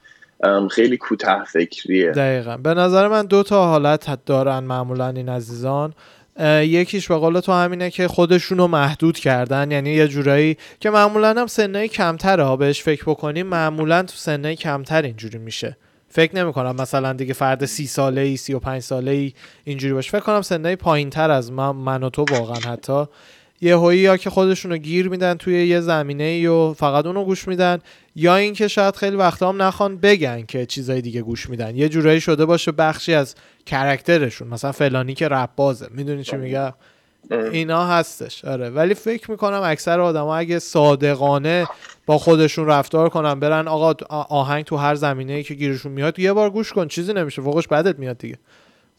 [0.68, 2.10] خیلی کوتاه فکریه.
[2.10, 2.56] دقیقا.
[2.56, 5.94] به نظر من دو تا حالت دارن معمولا این عزیزان.
[6.40, 9.70] یکیش به قول تو همینه که خودشونو محدود کردن.
[9.70, 12.44] یعنی یه جورایی که معمولا هم سنهای کمتره.
[12.44, 15.76] ها بهش فکر بکنیم معمولا تو سنهای کمتر اینجوری میشه.
[16.08, 19.32] فکر نمی کنم مثلا دیگه فرد سی ساله ای سی و پنج ساله ای
[19.64, 20.10] اینجوری باشه.
[20.10, 23.04] فکر کنم سنه پایین تر از من, من و تو واقعا حتی.
[23.64, 27.48] یه هایی یا که خودشونو گیر میدن توی یه زمینه ای و فقط اونو گوش
[27.48, 27.78] میدن
[28.16, 31.76] یا اینکه شاید خیلی وقتا هم نخوان بگن که چیزای دیگه گوش میدن.
[31.76, 33.34] یه جورایی شده باشه بخشی از
[33.66, 35.86] کرکترشون مثلا فلانی که رپ بازه.
[35.90, 36.72] می‌دونی چی میگم؟
[37.30, 38.44] اینا هستش.
[38.44, 38.70] آره.
[38.70, 41.66] ولی فکر می‌کنم اکثر آدما اگه صادقانه
[42.06, 46.32] با خودشون رفتار کنن برن آقا آهنگ تو هر زمینه ای که گیرشون میاد یه
[46.32, 46.88] بار گوش کن.
[46.88, 47.42] چیزی نمیشه.
[47.42, 48.38] فوقش بدت میاد دیگه.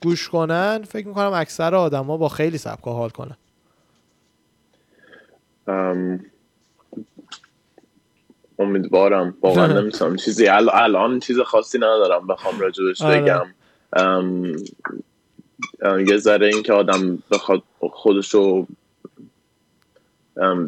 [0.04, 3.36] گوش کنن فکر می‌کنم اکثر آدما با خیلی سبکا حال کنن.
[8.60, 9.38] امیدوارم.
[9.42, 13.22] واقعا نمی‌تونم چیزی الان چیز خاصی ندارم بخوام راجبش آره.
[13.22, 13.46] بگم.
[16.08, 18.68] یه ذره این که آدم بخواد خودشو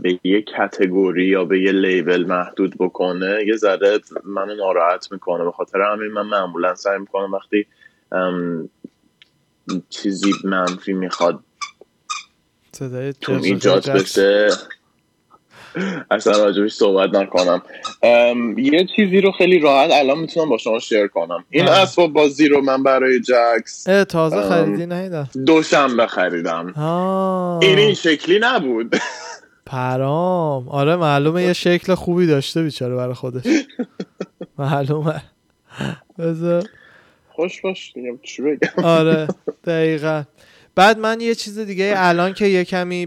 [0.02, 5.44] به یه کتگوری یا به یه لیبل محدود بکنه یه ذره منو ناراحت می‌کنه.
[5.44, 7.68] به خاطر همین من معمولا سعی می‌کنم وقتی
[9.90, 11.40] چیزی منفی می‌خواد
[13.44, 14.48] ایجاد بشه
[16.12, 17.62] اصلا راجبش صحبت نکنم.
[18.58, 21.46] یه چیزی رو خیلی راحت الان می‌تونم با شما شیر کنم.
[21.50, 26.74] این اسباب بازی رو من برای جکس تازه خریدی نیدم دوشنبه خریدم.
[27.62, 28.96] این این شکلی نبود.
[29.66, 30.70] پرام.
[30.70, 33.44] آره معلومه یه شکل خوبی داشته بیچاره برای خودش.
[34.60, 35.22] معلومه.
[36.20, 36.64] بذار.
[37.30, 38.84] خوش باش چی بگم.
[38.84, 39.28] آره
[39.68, 40.24] دقیقا.
[40.76, 43.06] بعد من یه چیز دیگه الان که یه کمی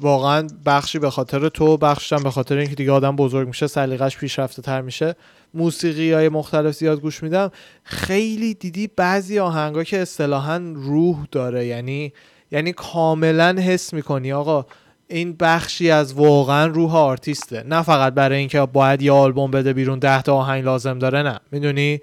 [0.00, 4.62] واقعا بخشی به خاطر تو بخشم به خاطر اینکه دیگه آدم بزرگ میشه سلیقش پیشرفته
[4.62, 5.14] تر میشه.
[5.54, 7.50] موسیقی های مختلف زیاد گوش میدم.
[7.84, 12.12] خیلی دیدی بعضی آهنگا که اصطلاحا روح داره یعنی
[12.50, 14.32] یعنی کاملا حس می‌کنی.
[14.32, 14.66] آقا
[15.08, 17.62] این بخشی از واقعا روح آرتیسته.
[17.68, 21.40] نه فقط برای اینکه باید یه آلبوم بده بیرون ده تا آهنگ لازم داره نه.
[21.52, 22.00] می‌دونی؟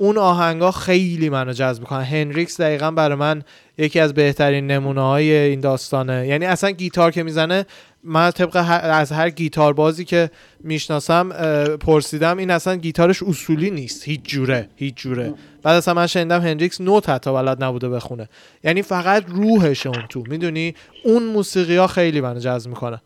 [0.00, 2.02] اون آهنگا خیلی منو جذب می‌کنن.
[2.02, 3.42] هنریکس دقیقا برای من
[3.78, 6.26] یکی از بهترین نمونه های این داستانه.
[6.26, 7.66] یعنی اصلا گیتار که می‌زنه
[8.02, 10.30] من طبق از هر گیتار بازی که
[10.60, 11.28] می‌شناسم
[11.76, 14.04] پرسیدم این اصلا گیتارش اصولی نیست.
[14.04, 15.34] هیچ جوره هیچ جوره.
[15.62, 18.28] بعد اصلا من شنیدم هنریکس نوت حتی بلد نبوده بخونه.
[18.64, 20.24] یعنی فقط روحش اون تو.
[20.28, 23.02] می‌دونی؟ اون موسیقی ها خیلی منو جذب می‌کنه.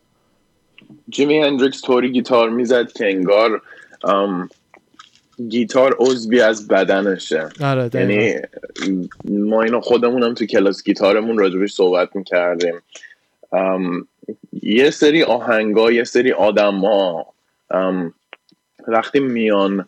[1.09, 3.61] جیمی هندریکس طوری گیتار می‌زد که انگار
[5.49, 7.49] گیتار عضوی از بدنشه.
[7.61, 8.35] آره یعنی
[9.29, 12.81] ما اینو خودمونم تو کلاس گیتارمون راجبش صحبت می‌کردیم.
[14.63, 17.33] یه سری آهنگا یه سری آدم ها
[18.87, 19.87] وقتی میان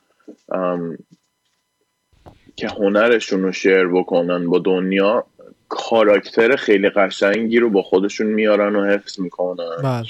[2.56, 5.26] که هنرشون رو شیر بکنن با دنیا
[5.70, 9.82] کاراکتر خیلی قشنگی رو با خودشون میارن و حفظ می‌کنن.
[9.84, 10.06] بله.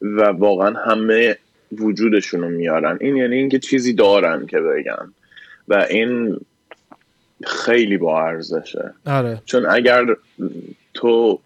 [0.00, 1.38] و واقعا همه
[1.78, 2.98] وجودشون رو میارن.
[3.00, 5.12] این یعنی اینکه چیزی دارن که بگن.
[5.68, 6.40] و این
[7.46, 8.94] خیلی با ارزشه.
[9.06, 9.42] آره.
[9.44, 10.06] چون اگر
[10.94, 11.40] تو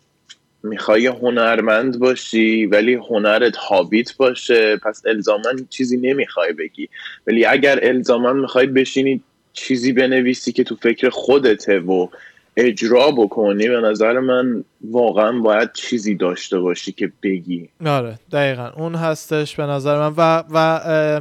[0.63, 6.89] می‌خوای هنرمند باشی ولی هنرت هابیت باشه پس الزامن چیزی نمی‌خوای بگی.
[7.27, 12.09] ولی اگر الزامن می‌خوای بشینی چیزی بنویسی که تو فکر خودته و
[12.57, 17.69] اجرا بکنی به نظر من واقعا باید چیزی داشته باشی که بگی.
[17.87, 18.71] آره دقیقا.
[18.77, 20.15] اون هستش به نظر من.
[20.17, 21.21] و, و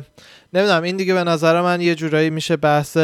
[0.53, 2.97] نمی‌دونم این دیگه به نظر من یه جورایی میشه بحث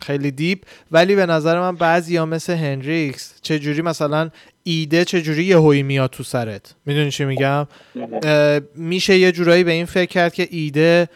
[0.00, 0.58] خیلی دیپ.
[0.92, 4.30] ولی به نظر من بعضی ها مثل هنریکس چه جوری مثلا
[4.62, 7.66] ایده چه جوری یه هوی میاد تو سرت؟ می‌دونی چی میگم؟
[8.74, 11.08] میشه یه جورایی به این فکر کرد که ایده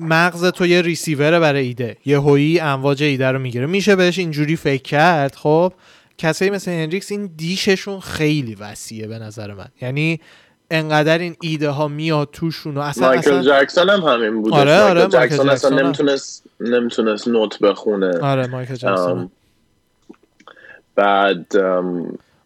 [0.00, 1.96] مغز تو یه ریسیوره برای ایده.
[2.06, 3.66] یه هویی امواج ایده رو می‌گیره.
[3.66, 5.34] میشه بهش اینجوری فکر کرد.
[5.34, 5.72] خب
[6.18, 9.68] کسایی مثل هنریکس این دیششون خیلی وسیعه به نظر من.
[9.82, 10.20] یعنی
[10.70, 13.62] انقدر این ایده ها میاد توشون و اصلا مایکل اصلا...
[13.62, 18.18] جکسون هم همین بود آره آره مایکل جکسون اصلا نمی‌تونست نمی‌تونست نوت بخونه.
[18.18, 19.30] آره مایکل جکسون.
[20.94, 21.46] بعد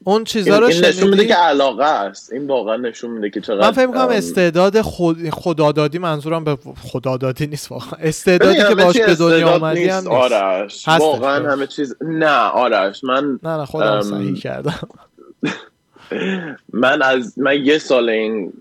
[0.04, 2.32] اون چیزا رو این نشون میده که علاقه است.
[2.32, 7.46] این واقعا نشون میده که چقدر من فکر می‌کنم استعداد خود خدادادی منظورم به خدادادی
[7.46, 7.98] نیست واقعا.
[8.02, 10.06] استعدادی که باش به دنیا اومدی هم نیست.
[10.06, 10.88] آرش.
[10.88, 13.04] واقعا همه چیز نه آرش.
[13.04, 14.88] من نه نه خودم صحیح کردم.
[16.72, 18.52] من از من یه سال این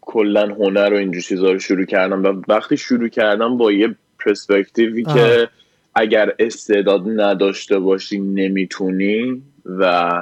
[0.00, 5.04] کلا هنر و اینجور چیزا رو شروع کردم و وقتی شروع کردم با یه پرسپکتیوی
[5.04, 5.48] که
[5.98, 10.12] اگر استعداد نداشته باشی نمی‌تونی و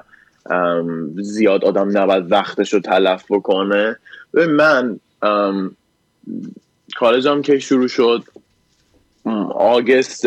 [1.16, 3.96] زیاد آدم نباید وقتش رو تلف بکنه.
[4.48, 5.00] من
[6.96, 8.22] کالجم که شروع شد
[9.54, 10.26] آگست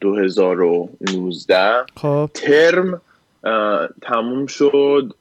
[0.00, 2.30] 2019 خب.
[2.34, 3.00] ترم
[4.02, 5.14] تموم شد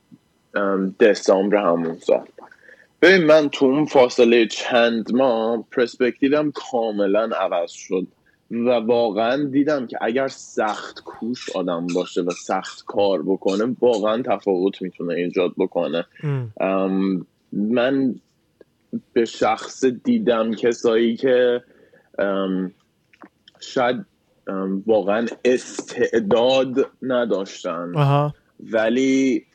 [1.00, 2.26] دسامبر همون سال.
[3.02, 8.08] ببین من تو اون فاصله چند ماه پرسپکتیوم کاملا عوض شد.
[8.52, 14.82] و واقعا دیدم که اگر سخت کوش آدم باشه و سخت کار بکنه واقعا تفاوت
[14.82, 16.06] می‌تونه ایجاد بکنه.
[17.52, 18.16] من
[19.14, 21.64] به شخص دیدم کسایی که
[23.60, 24.06] شاید
[24.88, 27.94] واقعا استعداد نداشتن.
[28.72, 29.46] ولی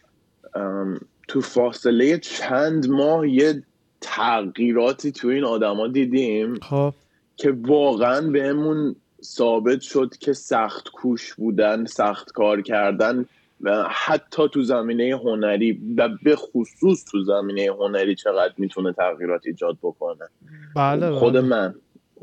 [1.28, 3.62] تو فاصله چند ماه یه
[4.00, 6.54] تغییراتی تو این آدما دیدیم.
[6.54, 6.94] خب.
[7.42, 13.26] که واقعا بهمون ثابت شد که سخت کوش بودن سخت کار کردن
[13.60, 19.76] و حتی تو زمینه هنری و به خصوص تو زمینه هنری چقدر می‌تونه تغییرات ایجاد
[19.82, 20.28] بکنه.
[20.76, 21.40] بله خود بله.
[21.40, 21.74] من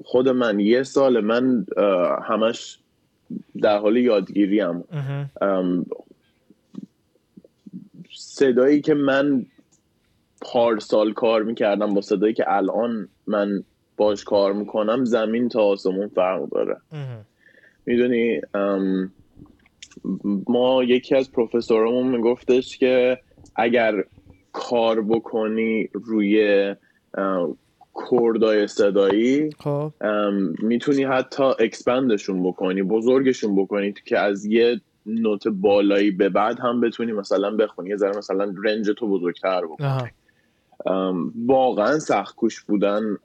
[0.03, 1.65] خود من یه سال من
[2.23, 2.79] همش
[3.62, 4.84] در حال یادگیری هم
[8.15, 9.45] صدایی که من
[10.41, 13.63] پارسال کار می‌کردم با صدایی که الان من
[13.99, 16.77] باش کار می‌کنم زمین تا آسمون فرق داره.
[17.85, 18.41] می‌دونی
[20.47, 23.19] ما یکی از پروفسورمون میگفتش که
[23.55, 24.03] اگر
[24.51, 26.75] کار بکنی روی
[28.10, 29.91] cord ای صدایی خب.
[30.59, 36.81] می‌تونی حتی expand شون بکنی بزرگشون بکنی که از یه نوت بالایی به بعد هم
[36.81, 40.12] بتونی مثلا بخونی یه ذره مثلا range تو بزرگتر بکنی.
[41.48, 43.18] واقعا سخت کوش بودن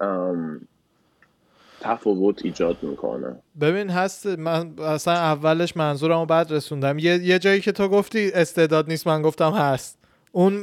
[1.80, 3.36] تفاوت ایجاد می‌کنه.
[3.60, 6.98] ببین هست من اصلا اولش منظورم رو بعد رسوندم.
[6.98, 9.98] یه،, یه جایی که تو گفتی استعداد نیست من گفتم هست.
[10.32, 10.62] اون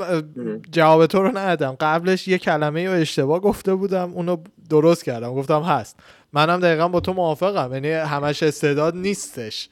[0.72, 1.78] جواب تو رو ندادم.
[1.80, 4.38] قبلش یه کلمه رو اشتباه گفته بودم اونو
[4.70, 5.34] درست کردم.
[5.34, 6.00] گفتم هست.
[6.34, 9.70] منم دقیقا با تو موافقم یعنی همش استعداد نیستش.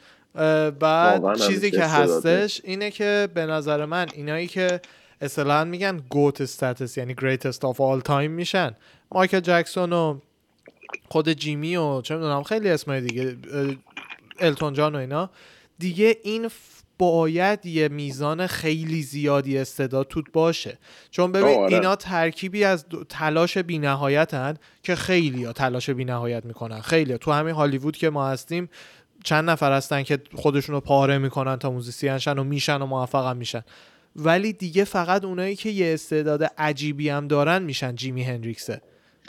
[0.80, 4.82] بعد چیزی که هستش اینه که به نظر من اینایی که
[5.22, 8.76] اصطلاحا میگن GOAT status یعنی greatest of all time میشن.
[9.12, 10.20] مایکل جکسون و
[11.10, 13.38] خود جیمی و چه می‌دونم خیلی اسمای دیگه
[14.40, 15.30] التون جان و اینا.
[15.80, 16.50] دیگه این
[16.98, 20.78] باید یه میزان خیلی زیادی استعداد توت باشه.
[21.12, 21.74] چون ببین آره.
[21.74, 24.54] اینا ترکیبی از تلاش بینهایتن
[24.84, 26.82] که خیلی ها تلاش بینهایت می‌کنن.
[26.82, 27.18] خیلی ها.
[27.18, 28.70] تو همین هالیوود که ما هستیم
[29.24, 33.28] چند نفر هستن که خودشون رو پاره می‌کنن تا musician شن و میشن و موفق
[33.28, 33.64] هم میشن.
[34.15, 38.82] ولی دیگه فقط اونایی که یه استعداد عجیبی هم دارن میشن جیمی هندریکسه.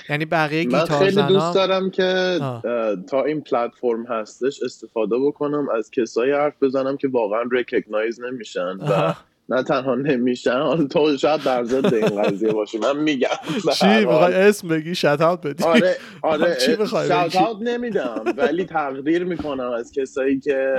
[0.08, 2.38] یعنی بقیه من خیلی دوست دارم که
[3.08, 9.14] تا این پلتفرم هستش استفاده بکنم از کسایی حرف بزنم که واقعا recognize نمیشن و
[9.50, 10.60] نه تنها نمیشن.
[10.60, 12.78] حالا تو شاید در ضد این قضیه باشی.
[12.78, 13.28] من میگم.
[13.80, 16.56] چی؟ می‌خوای اسم بگی؟ shout out بدی؟ آره آره.
[16.58, 20.74] shout out نمیدم ولی تقدیر می‌کنم از کسایی که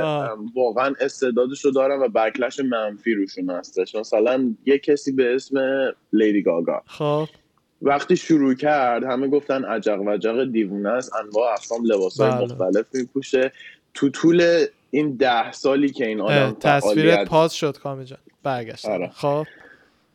[0.55, 3.95] واقعا استعدادشو دارن و بکلش منفی روشون هستش.
[3.95, 5.57] مثلا یه کسی به اسم
[6.13, 6.81] لیدی گاگا.
[6.85, 7.27] خب.
[7.81, 11.11] وقتی شروع کرد همه گفتن عجق وجق دیوونه است.
[11.15, 12.41] انواع اقسام لباس های بله.
[12.41, 13.51] مختلف میپوشه.
[13.93, 18.19] تو طول این ده سالی که این آدم تصویرت پاس شد کامی جان.
[18.43, 19.11] برگشت آره.
[19.15, 19.47] خب.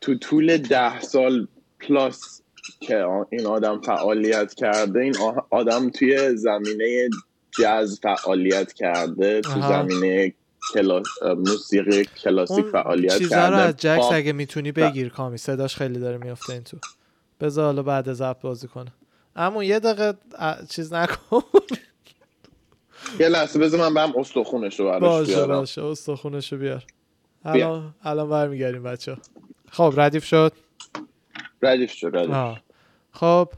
[0.01, 1.47] تو طول ده سال
[1.79, 2.41] پلاس
[2.79, 5.15] که این آدم فعالیت کرده این
[5.49, 7.09] آدم توی زمینه
[7.59, 10.33] جز فعالیت کرده تو زمینه
[10.73, 11.05] کلاس
[11.37, 16.53] موسیقی کلاسیک فعالیت کرده رو از جکس اگه می‌تونی بگیر کامی صداش خیلی داره میفته
[16.53, 16.77] این تو.
[17.41, 18.93] بذار حالا بعد ضبط بازی کنه
[19.35, 20.13] اما یه دقیقه
[20.69, 21.43] چیز نکن.
[23.19, 25.59] یه لحظه بذار من برم استخونش رو براش باشه بیارم.
[25.59, 26.83] باشه استخونش رو بیار.
[27.45, 29.17] الان الان برمیگردیم بچه
[29.71, 30.53] خب ردیف شد؟
[31.61, 32.59] ردیف شد ردیف
[33.11, 33.49] خب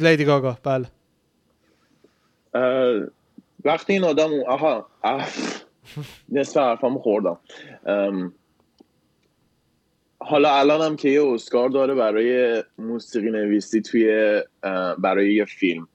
[0.00, 0.86] لیدی گاگا بله.
[3.64, 4.86] وقتی این آدم آها
[6.28, 7.38] نصف حرفامو خوردم.
[10.18, 14.42] حالا الانم که یه اسکار داره برای موسیقی نویسی توی
[14.98, 15.88] برای یه فیلم.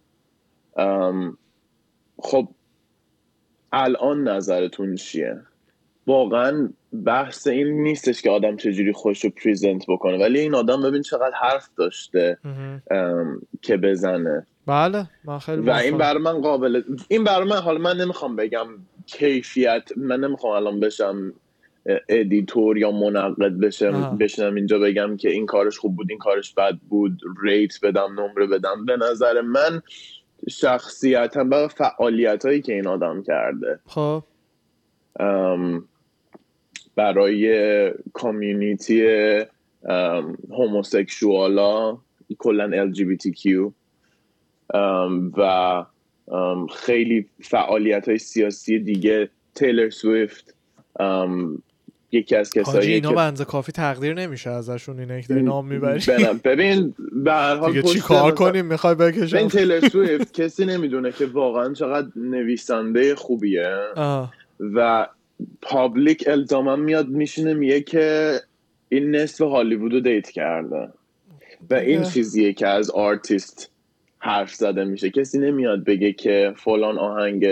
[2.20, 2.48] خب
[3.72, 5.42] الان نظرتون چیه؟
[6.08, 6.70] واقعا
[7.06, 10.18] بحث این نیستش که آدم چجوری خودش رو present بکنه.
[10.18, 12.38] ولی این آدم ببین چقدر حرف داشته
[13.62, 14.48] که بزنه.
[14.68, 18.68] بله من خیلی و این بر من قابل این بر من حالا من نمی‌خوام بگم
[19.06, 21.34] کیفیت من نمی‌خوام الان بشم
[22.10, 26.76] editor یا منقد بشم بشینم اینجا بگم که این کارش خوب بود این کارش بد
[26.90, 28.86] بود rate بدم نمره بدم.
[28.86, 29.82] به نظر من
[30.50, 33.80] شخصیتا و فعالیت هایی که این آدم کرده.
[33.86, 34.24] خب.
[37.00, 39.04] برای کامیونیتی
[40.50, 41.98] هوموسکشوالا
[42.38, 43.72] کلا LGBTQ
[45.38, 45.86] و
[46.76, 50.56] خیلی فعالیت های سیاسی دیگه تیلر سویفت
[52.12, 56.02] یکی از کسایی اینا بنز کافی تقدیر نمیشه ازشون اینه که نام می‌بری.
[56.44, 61.26] ببین به هر حال چی کار کنیم؟ می‌خوای بکشم؟ این تیلر سویفت کسی نمی‌دونه که
[61.26, 63.78] واقعا چقدر نویسنده خوبیه.
[64.60, 65.08] و
[65.62, 68.40] public الزاما میاد میشینه میگه که
[68.90, 70.90] این نصف هالیوود رو date کرده.
[71.70, 73.72] و این چیزیه که از آرتیست
[74.20, 75.10] حرف زده میشه.
[75.10, 77.48] کسی نمیاد بگه که فلان آهنگ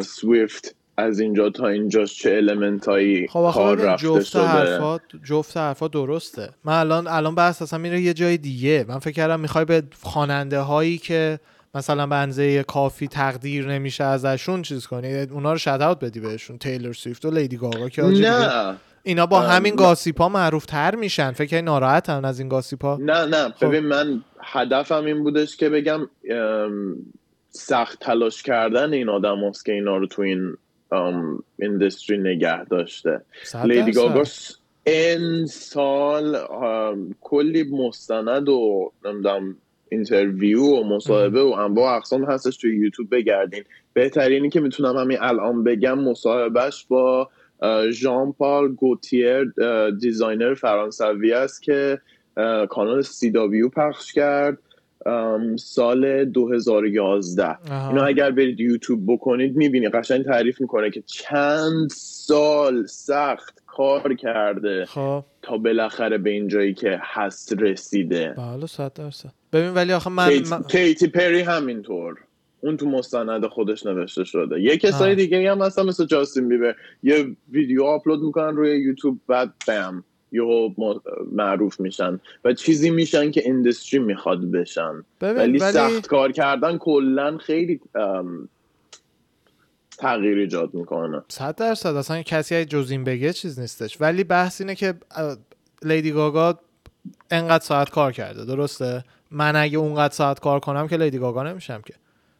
[0.00, 4.42] سویفت از اینجا تا اینجا چه element هایی خب کار رفته جفت شده.
[4.42, 6.48] حرفات جفت حرفات درسته.
[6.64, 8.84] من الان الان بحث اصلا میره یه جای دیگه.
[8.88, 11.38] من فکر کردم می‌خوای به خواننده هایی که
[11.74, 17.24] مثلا بنزه کافی تقدیر نمیشه ازشون چیز کنی؟ اونا رو شداوت بدی بهشون تیلر سویفت
[17.24, 18.76] و لیدی گاگا که نه.
[19.02, 21.32] اینا با همین گاسیپا معروف تر میشن.
[21.32, 23.48] فکر ناراحت هم از این گاسیپا؟ نه نه.
[23.48, 23.66] خب.
[23.66, 26.08] ببین من هدفم این بودش که بگم
[27.50, 30.56] سخت تلاش کردن این آدم هست که اینا رو تو این
[31.58, 33.20] اندستری نگه داشته.
[33.64, 34.22] لیدی گاگا
[34.86, 36.38] این سال
[37.20, 39.56] کلی مستند و نمی‌دونم
[39.92, 43.64] interview و مصاحبه و انواع اقسام هستش توی یوتیوب بگردین.
[43.92, 47.30] بهترینی که می‌تونم همین الان بگم مصاحبهش با
[47.90, 49.52] ژان پال گوتیر
[50.00, 52.00] designer فرانسوی است که
[52.68, 54.58] کانال CW پخش کرد.
[55.56, 63.62] سال 2011 اینو اگر برید یوتیوب بکنید می‌بینید قشنگ تعریف می‌کنه که چند سال سخت
[63.66, 65.24] کار کرده خب.
[65.42, 68.34] تا بالاخره به این جایی که هست رسیده.
[68.38, 69.32] بله صد درصد.
[69.52, 72.14] ببین ولی آخه من کیتی, کیتی پری همینطور.
[72.60, 74.60] اون تو مستند خودش نوشته شده.
[74.60, 75.14] یه کسای.
[75.14, 76.74] دیگه هم هستن مثل جاستین بیبر.
[77.02, 80.04] یه ویدیو آپلود می‌کنن روی یوتیوب بعد بم.
[80.32, 80.74] یهو
[81.32, 85.04] معروف میشن و چیزی میشن که اندستری می‌خواد بشن.
[85.20, 87.80] ولی سخت کار کردن کلا خیلی
[89.98, 91.22] تغییر ایجاد می‌کنه.
[91.28, 91.96] صد درصد.
[91.96, 94.00] اصلا کسی از جز این بگه چیز نیستش.
[94.00, 94.94] ولی بحث اینه که
[95.82, 96.58] لیدی گاگا
[97.30, 98.44] انقدر ساعت کار کرده.
[98.44, 101.94] درسته؟ من اگه اونقدر ساعت کار کنم که لیدی گاگا نمیشم که.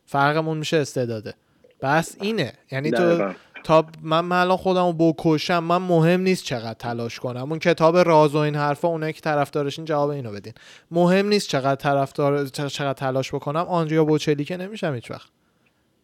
[0.07, 1.35] فرقمون میشه استعداده.
[1.81, 2.53] بحث اینه.
[2.73, 3.33] یعنی تو.
[3.65, 7.51] تا من, من الان خودم رو بکشم من مهم نیست چقدر تلاش کنم.
[7.51, 10.53] اون کتاب راز و این حرفا اونایی که طرفدارشین جواب اینو بدین.
[10.91, 13.65] مهم نیست چقدر طرفدار چقدر تلاش بکنم.
[13.69, 15.29] آنجیا بوچلی که نمیشم هیچ وقت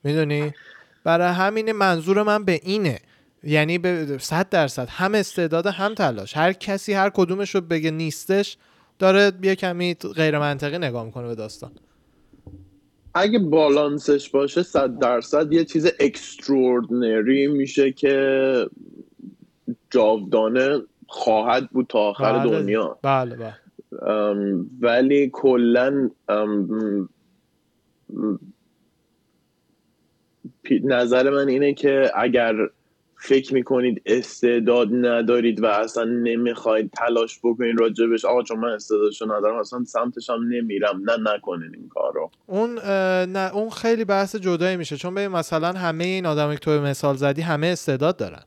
[0.04, 0.54] می‌دونی؟
[1.04, 2.98] برای همین منظور من به اینه.
[3.42, 6.36] یعنی به صد درصد هم استعداد هم تلاش.
[6.36, 8.56] هر کسی هر کدومش رو بگه نیستش
[8.98, 11.70] داره یه کمی غیر منطقی نگاه می‌کنه به داستان.
[13.18, 18.66] اگه بالانسش باشه صد درصد یه چیز اکستروردنری میشه که
[19.90, 22.50] جاودانه خواهد بود تا آخر بله.
[22.50, 23.54] دنیا بله بله
[24.12, 26.10] ام، ولی کلا
[30.82, 32.54] نظر من اینه که اگر
[33.20, 39.56] فکر می‌کنید استعداد ندارید و اصلا نمی‌خواید تلاش بکنید راجبش؟ آقا چون من استعدادشو ندارم
[39.56, 41.00] اصلا سمتش هم نمیرم.
[41.10, 44.96] نه نکنید این کارو اون اه، نه اون خیلی بحث جدایی میشه.
[44.96, 48.42] چون ببین مثلا همه این آدمی که تو مثال زدی همه استعداد دارن.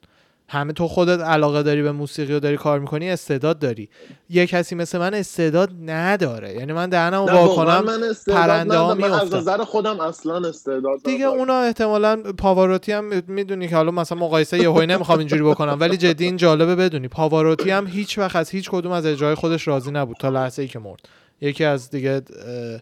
[0.52, 3.90] همه تو خودت علاقه داری به موسیقی و داری کار می‌کنی استعداد داری
[4.30, 8.96] یه کسی مثل من استعداد نداره یعنی من دهنمو وا واقعا کنم پرنده ها.
[8.96, 9.34] من از.
[9.34, 11.26] نظر خودم اصلا استعداد دیگه.
[11.26, 16.26] اونا احتمالا پاواروتی هم می‌دونی که حالا مثلا مقایسه یهویی نمی‌خوام اینجوری بکنم ولی جدی
[16.26, 20.18] این جالبه بدونی پاواروتی هم هیچ وقت از هیچ کدوم از اجرای خودش راضی نبود
[20.20, 21.00] تا لحظه ای که مرد
[21.42, 22.80] یکی از دیگه اه،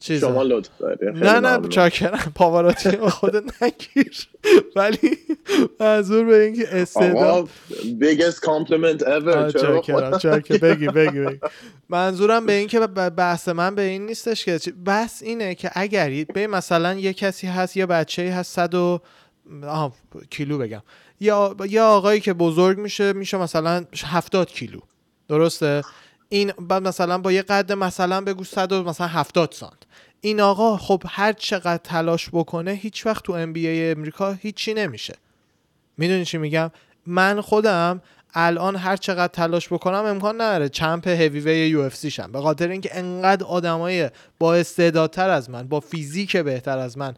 [0.00, 0.68] چیز شما لطف
[1.02, 1.68] نه نه.
[1.68, 2.32] چاکرم.
[2.34, 4.28] پاواروتی رو خودت نگیر.
[4.76, 5.18] ولی
[5.80, 7.48] منظور به اینکه استعداد آقا
[8.00, 9.36] biggest compliment ever.
[9.36, 10.58] آه، چرا؟ چاکرم چاکر.
[10.58, 11.40] بگی بگی بگی.
[11.88, 16.46] منظورم به این که بحث من به این نیستش که بحث اینه که اگر به
[16.46, 19.00] مثلا یه کسی هست یه بچه هست صد و
[20.30, 20.82] کیلو بگم.
[21.20, 24.80] یا یا آقایی که بزرگ میشه میشه مثلا 70 کیلو.
[25.28, 25.82] درسته؟
[26.28, 29.82] این بعد مثلا با یه قد مثلا بگو 100 و مثلا 70 سانت.
[30.20, 35.14] این آقا خب هر چقدر تلاش بکنه هیچ وقت تو NBA امریکا هیچی نمیشه.
[35.96, 36.70] می‌دونی چی میگم؟
[37.06, 38.02] من خودم
[38.34, 42.32] الان هر چقدر تلاش بکنم امکان نداره champ heavyweight UFC شم.
[42.32, 47.14] به خاطر اینکه انقدر آدمای با استعدادتر از من با فیزیک بهتر از من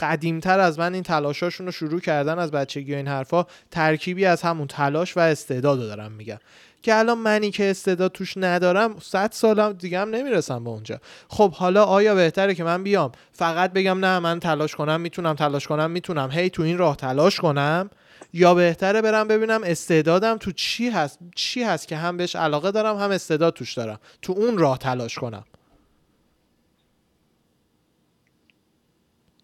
[0.00, 4.42] قدیمتر از من این تلاشاشون رو شروع کردن از بچگی و این حرفا ترکیبی از
[4.42, 6.38] همون تلاش و استعداد رو دارم میگم.
[6.84, 11.00] که الان منی که استعداد توش ندارم 100 سالم دیگه هم نمی‌رسم به اونجا.
[11.28, 15.66] خب حالا آیا بهتره که من بیام؟ فقط بگم نه من تلاش کنم می‌تونم تلاش
[15.66, 16.30] کنم می‌تونم.
[16.30, 17.90] هی تو این راه تلاش کنم؟
[18.32, 22.96] یا بهتره برم ببینم استعدادم تو چی هست؟ چی هست که هم بهش علاقه دارم
[22.96, 23.98] هم استعداد توش دارم.
[24.22, 25.44] تو اون راه تلاش کنم.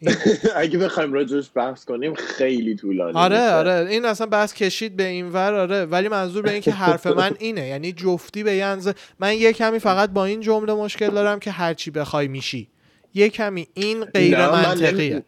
[0.57, 3.55] اگه بخوایم راجعش بحث کنیم خیلی طولانی آره میشه.
[3.55, 3.87] آره.
[3.91, 5.85] این اصلا بحث کشید به این ور آره.
[5.85, 7.67] ولی منظور به این که حرف من اینه.
[7.67, 11.91] یعنی جفتی به اندازه- من یه کمی فقط با این جمله مشکل دارم که هرچی
[11.91, 12.69] بخوای میشی.
[13.15, 15.13] یه کمی این غیر من منطقیه.
[15.13, 15.23] نمی-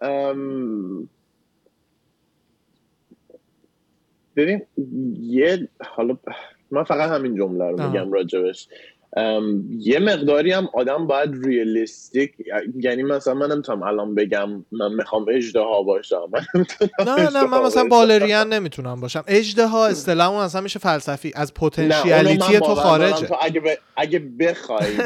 [0.00, 1.08] ام،
[4.36, 4.62] ببین
[5.20, 6.18] یه حالا
[6.70, 7.88] من فقط همین جمله رو.
[7.88, 8.68] میگم راجبش.
[9.78, 12.32] یه مقداری هم آدم باید ریالیستیک
[12.80, 16.28] یعنی مثلا من نمی‌تونم الان بگم من می‌خوام اجدها باشم.
[16.32, 16.64] من
[17.06, 17.88] نه نه من مثلا باشم.
[17.88, 19.24] بالرین نمی‌تونم باشم.
[19.26, 21.32] اجده ها اصطلاح اون اصلا میشه فلسفی.
[21.34, 23.26] از پتانسیالیتی تو خارجه.
[23.26, 23.64] تو اگه, ب...
[23.96, 24.96] اگه بخوای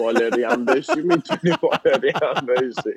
[0.00, 2.94] بالری هم بشی می‌تونی بالری هم بشی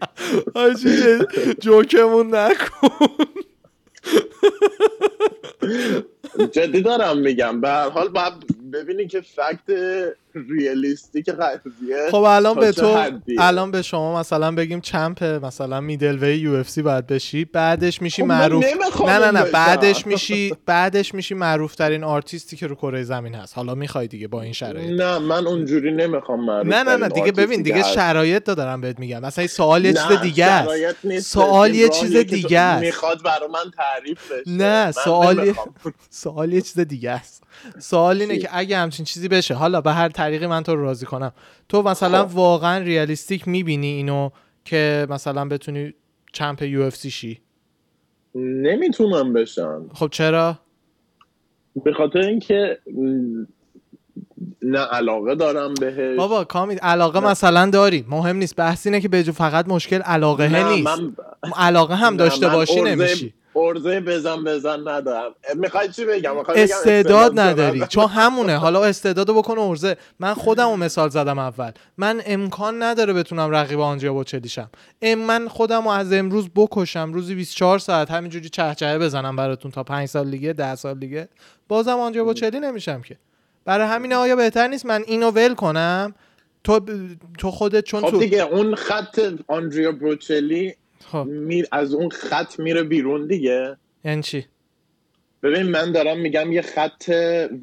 [0.53, 1.19] آجی
[1.61, 2.87] جوکمون نکن.
[6.51, 8.33] جدی دارم میگم به هر حال باید
[8.73, 9.77] ببینی که فکت
[10.49, 16.81] ریالیستیک قضیه خب الان به تو؟ الان به شما مثلا بگیم champ مثلا middleweight UFC
[16.81, 18.65] باید بشی بعدش میشی خب معروف
[19.05, 19.43] نه نه نه.
[19.43, 24.27] بعدش میشی بعدش میشی معروف ترین آرتیستی که رو کره زمین هست حالا می‌خوای دیگه
[24.27, 27.93] با این شرایط نه من اونجوری نمی‌خوام معروف نه نه نه دیگه ببین دیگه هست.
[27.93, 31.19] شرایط رو دارم بهت میگم مثلا سوال یه چیز دیگه است.
[31.19, 35.53] سوال یه چیز تو دیگه است می‌خواد برا من تعریف بشه نه سوال.
[36.23, 37.43] سوال یه چیز دیگه است.
[37.79, 41.05] سوال اینه؟ که اگه همچین چیزی بشه حالا به هر طریقی من تو رو راضی
[41.05, 41.31] کنم.
[41.69, 42.35] تو مثلا خب.
[42.35, 44.29] واقعا ریالیستیک می‌بینی اینو
[44.65, 45.93] که مثلا بتونی
[46.33, 47.41] چمپ یو اف سی شی؟
[48.35, 49.89] نمی‌تونم بشم.
[49.93, 50.59] خب چرا؟
[51.83, 52.79] به خاطر اینکه
[54.61, 56.17] نه علاقه دارم بهش.
[56.17, 57.27] بابا کامی علاقه نه.
[57.27, 58.05] مثلا داری.
[58.09, 58.55] مهم نیست.
[58.55, 60.87] بحث اینه که به فقط مشکل علاقه نه، نیست.
[60.87, 63.33] من علاقه هم داشته باشی عرضه- نمیشی.
[63.55, 65.31] ارزه بزن بزن ندارم.
[65.55, 67.85] می‌خوای چی بگم؟ استعداد نداری.
[67.89, 68.57] چون همونه.
[68.57, 69.97] حالا استعدادو بکن ارزه.
[70.19, 71.71] من خودم رو مثال زدم اول.
[71.97, 74.69] من امکان نداره بتونم رقیب آنجیا بوچلیشم
[75.01, 77.13] ام من خودم رو از امروز بکشم.
[77.13, 81.29] روزی 24 ساعت همینجوری چهچهه بزنم براتون تا 5 سال دیگه 10 سال دیگه.
[81.67, 83.17] بازم آنجیا بوچلی نمیشم که.
[83.65, 86.13] برای همینه آیا بهتر نیست من اینو ول کنم؟
[86.63, 86.79] تو
[87.37, 90.75] تو خودت چون خب تو دیگه اون خط آندریا بروچلی
[91.13, 91.27] خب.
[91.29, 93.77] میر از اون خط میره بیرون دیگه.
[94.05, 94.45] یعنی چی؟
[95.43, 97.11] ببین من دارم میگم یه خط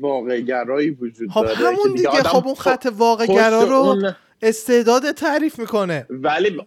[0.00, 3.70] واقعگرایی وجود خب داره که همون دیگه آدم خب اون پ- خط واقع گرا پشت
[3.70, 6.06] رو اون- استعداد تعریف می‌کنه.
[6.10, 6.62] ولی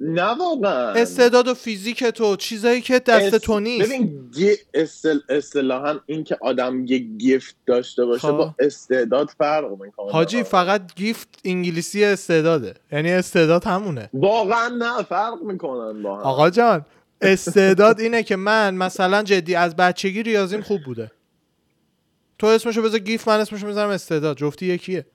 [0.00, 0.92] نه واقعا.
[0.92, 3.86] استعداد و فیزیک تو چیزایی که دست اس- تو نیست.
[3.86, 8.36] ببین gi- اصطل- اصطلاحا این که آدم یه gift داشته باشه خب.
[8.36, 10.12] با استعداد فرق می‌کنه.
[10.12, 12.74] حاجی فقط gift انگلیسی استعداده.
[12.92, 14.10] یعنی استعداد همونه.
[14.12, 16.22] واقعا نه فرق می‌کنن با هم.
[16.22, 16.84] آقا جان
[17.20, 21.10] استعداد اینه که من مثلا جدی از بچگی ریاضیم خوب بوده.
[22.38, 24.36] تو اسمشو بذار گیف من اسمشو می‌ذارم استعداد.
[24.36, 25.06] جفتی یکیه.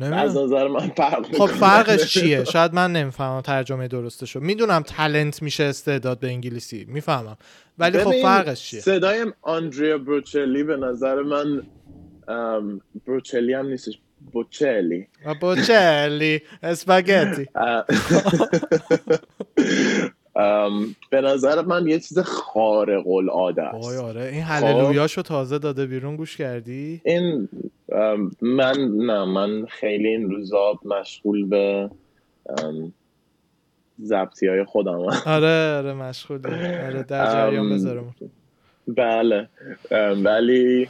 [0.00, 5.64] از نظر من فرق خب فرقش چیه؟ شاید من نمی‌فهمم ترجمه درستشو می‌دونم تلنت میشه
[5.64, 6.84] استعداد به انگلیسی.
[6.88, 7.36] می‌فهمم.
[7.78, 11.62] ولی خب فرقش چیه؟ صدای آندریا بروچلی به نظر من
[13.06, 13.98] بروچلی هم نیستش.
[14.32, 15.06] بوچلی.
[15.40, 16.42] بوچلی.
[16.62, 17.46] اسپاگتی.
[21.10, 24.22] به نظر من یه چیز خارق العاده وای است آره.
[24.22, 27.48] این هللویاشو تازه داده بیرون گوش کردی؟ این
[28.42, 31.90] من نه من خیلی این روزا مشغول به
[33.98, 34.98] زبطی های خودم.
[35.26, 36.46] آره آره مشغولی.
[36.54, 38.14] آره در جریان بذارم
[38.88, 39.48] بله.
[40.24, 40.88] ولی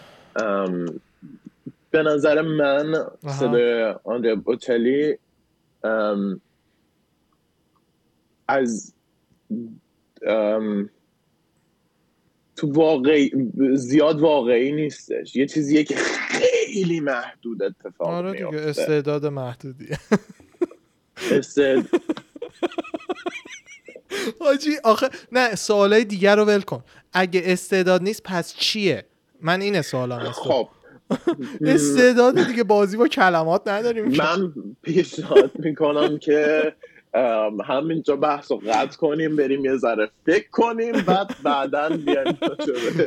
[1.90, 2.94] به نظر من.
[3.26, 5.18] صدای آندریا بوچلی
[5.84, 6.40] ام،
[8.48, 8.94] از
[12.56, 13.30] تو واقعی
[13.74, 15.36] زیاد واقعی نیستش.
[15.36, 15.94] یه چیزیه که
[16.28, 19.88] خیلی محدود اتفاق آره دیگه میفته استعداد محدودی.
[21.30, 21.58] است-
[24.40, 26.84] حاجی آخه نه سوالای دیگر رو ول کن.
[27.12, 29.04] اگه استعداد نیست پس چیه؟
[29.40, 30.68] من این سوالم هست خب.
[31.60, 34.04] استعداد دیگه بازی با کلمات نداریم.
[34.04, 36.72] من پیشنهاد می‌کنم که ام،
[37.64, 42.38] همینجا بحث رو قطع کنیم بریم یه ذره فکر کنیم بعد بعدا بیایم.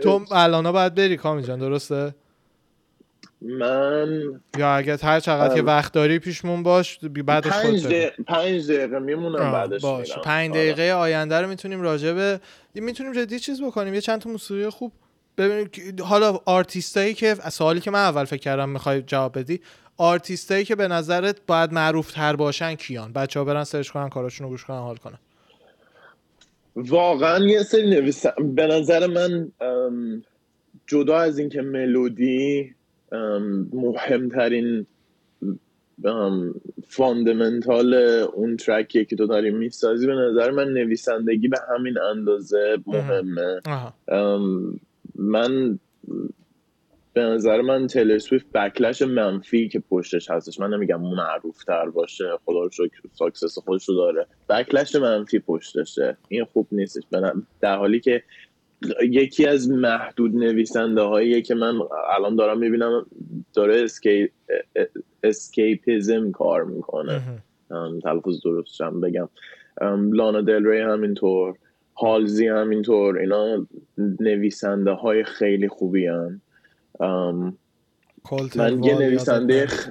[0.04, 2.16] تو الانا باید بری کامی جان درسته
[3.42, 5.66] من یا اگه هر چقدر که ام.
[5.66, 7.86] وقت داری پیشمون باش بعدش پنج.
[7.86, 10.22] دقیقه پنج دقیقه میمونم بعدش باش میرم.
[10.22, 10.60] پنج آره.
[10.60, 12.40] دقیقه آینده رو می‌تونیم راجع به
[12.76, 14.92] می‌تونیم جدی چیز بکنیم یه چند تا موسیقی خوب
[15.42, 19.62] ببینیم که- حالا آرتیستایی که سوالی که من اول فکر کردم می‌خوای جواب بدی
[19.98, 24.46] آرتیستایی که به نظرت باید معروف تر باشن کیان؟ بچه ها برن search کنن کاراشون
[24.46, 25.18] رو گوش کنن حال کنن.
[26.76, 29.52] واقعا یه سری نویسن به نظر من
[30.88, 32.76] جدا از اینکه ملودی
[33.74, 34.86] مهمترین
[36.88, 37.94] fundamental
[38.34, 43.62] اون track یه که تو داری می‌سازی به نظر من نویسندگی به همین اندازه مهمه.
[45.16, 45.80] من
[47.14, 50.60] به نظر من تیلر سویفت backlash منفی که پشتش هستش.
[50.60, 54.26] من نمیگم معروف تر باشه خدا رو شکر success خودش رو داره.
[54.50, 56.18] backlash منفی پشتشه.
[56.30, 57.04] این خوب نیستش.
[57.62, 58.24] در حالی که
[59.02, 61.80] یکی از محدود نویسنده هایی که من
[62.18, 63.06] الان دارم می‌بینم
[63.54, 64.30] داره اسکی...
[65.24, 67.22] اسکیپیزم کار می‌کنه.
[68.04, 69.30] تلفظ درستشم بگم.
[70.12, 71.58] لانا دل ری همینطور.
[72.02, 76.42] هالزی همینطور اینا نویسنده های خیلی خوبی هم.
[78.56, 79.90] من یه نویسنده خ...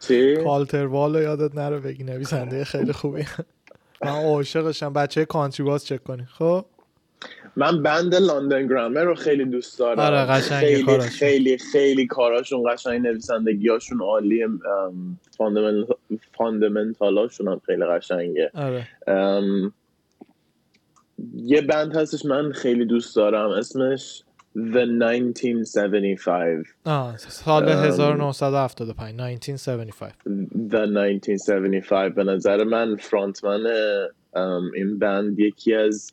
[0.00, 3.24] چی؟ کالتروال رو یادت نره بگی نویسنده خیلی خوبی.
[4.04, 4.92] من عاشقشم.
[4.92, 6.24] بچه کانتری باز چک کنی.
[6.24, 6.64] خب؟
[7.56, 9.98] من بند لندن گرامر رو خیلی دوست دارم.
[9.98, 11.10] آره، خیلی کاراشون.
[11.10, 14.48] خیلی خیلی کاراشون قشنگ نویسندگیاشون عالیه
[16.32, 18.50] فاندمنتالاشون هم خیلی قشنگه.
[18.54, 18.88] آره.
[21.34, 24.22] یه بند هستش من خیلی دوست دارم اسمش
[24.56, 27.84] The 1975 آه سال ام.
[27.84, 30.12] 1975 1975
[30.70, 33.66] The 1975 به نظر من فرانتمن
[34.34, 36.12] ام، این بند یکی از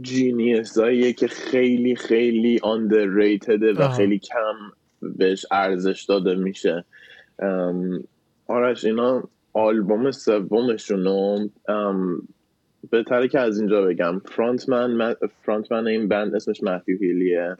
[0.00, 3.88] جینیس هاییه که خیلی خیلی underrated و.
[3.88, 4.54] خیلی کم
[5.02, 6.84] بهش ارزش داده میشه
[8.46, 11.48] آرش اینا آلبوم سومشون رو
[12.90, 14.18] بهتره که از اینجا بگم.
[14.24, 17.56] فرانتمن فرانتمن این بند اسمش متیو هیلیه.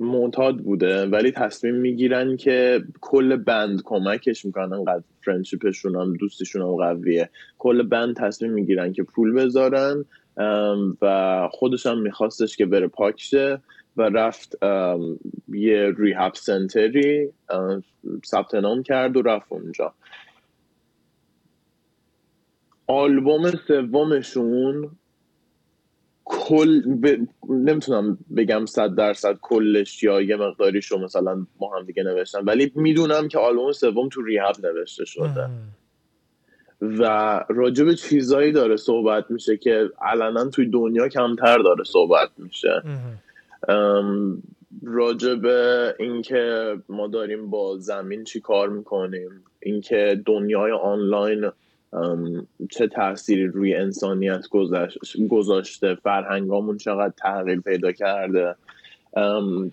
[0.00, 4.84] معتاد بوده ولی تصمیم می‌گیرن که کل بند کمکش می‌کنن.
[4.84, 7.30] قد فرندشیپشون هم دوستشون هم قویه.
[7.58, 10.04] کل بند تصمیم می‌گیرن که پول بذارن
[11.02, 13.60] و خودش هم میخواستش که بره پاکشه.
[13.96, 14.58] و رفت
[15.48, 17.32] یه ریهاب سنتری
[18.26, 19.92] ثبت نام کرد و رفت اونجا.
[22.86, 24.90] آلبوم سومشون
[26.24, 27.26] کل ب...
[27.48, 33.28] نمی‌تونم بگم صد درصد کلش یا یه مقداریشو مثلا ما هم دیگه نوشتم ولی می‌دونم
[33.28, 35.48] که آلبوم سوم تو ریهب نوشته شده.
[36.80, 37.04] و
[37.48, 42.82] راجع به چیزایی داره صحبت میشه که علنا توی دنیا کمتر داره صحبت میشه.
[44.82, 49.30] راجع به اینکه ما داریم با زمین چی کار می‌کنیم
[49.62, 51.50] اینکه دنیای آنلاین
[52.70, 54.44] چه تأثیری روی انسانیت
[55.28, 58.54] گذاشته فرهنگامون چقدر تغییر پیدا کرده.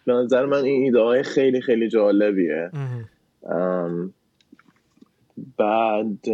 [0.06, 2.72] به نظر من این ایده های خیلی خیلی جالبیه.
[5.58, 6.28] بعد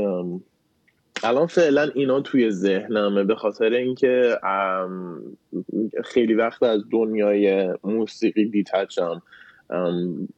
[1.23, 4.39] الان فعلا اینا توی ذهنمه به خاطر اینکه
[6.05, 9.21] خیلی وقت از دنیای موسیقی دیتچم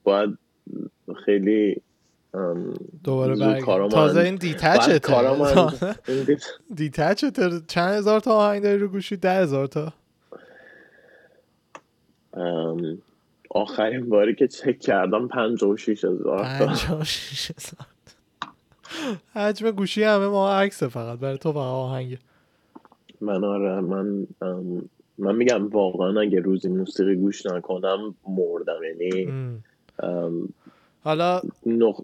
[0.03, 0.37] باید
[1.25, 1.81] خیلی
[3.03, 4.99] دوباره برگ تازه این دیتچه
[6.75, 7.31] دیتچه
[7.67, 9.93] چند هزار تا آهنگ داری رو گوشی؟ ده هزار تا.
[13.49, 16.45] آخرین باری که چک کردم پنج و شیش هزار.
[19.35, 21.19] حجم گوشی همه ما عکسه فقط.
[21.19, 22.17] برای تو فقط آهنگ
[23.21, 24.27] من آره من
[25.17, 29.31] من میگم واقعا اگه روزی موسیقی گوش نکنم مردم یعنی
[31.03, 31.41] حالا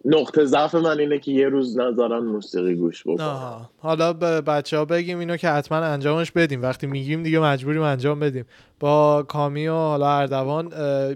[0.06, 4.86] نقطه ضعف من اینه که یه روز نذارن موسیقی گوش بکنم حالا به بچه ها
[4.86, 6.62] بگیم اینو که حتما انجامش بدیم.
[6.62, 8.46] وقتی میگیم دیگه مجبوریم انجام بدیم.
[8.80, 10.70] با کامی و حالا اردوان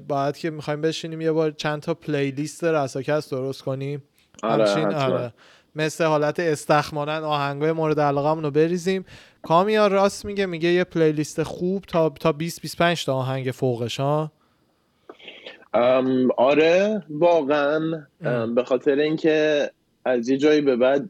[0.07, 4.03] باید که می‌خوایم بشینیم یه بار چند تا پلیلیست رساکست درست کنیم.
[4.43, 5.33] آره, آره.
[5.75, 9.05] مثل حالت استخمانن آهنگای مورد علاقه رو بریزیم.
[9.41, 14.31] کامیا راست میگه میگه یه پلیلیست خوب تا تا 20 25 تا آهنگ فوقش ها؟
[16.37, 18.05] آره واقعا.
[18.55, 19.69] به خاطر اینکه
[20.05, 21.09] از یه جایی به بعد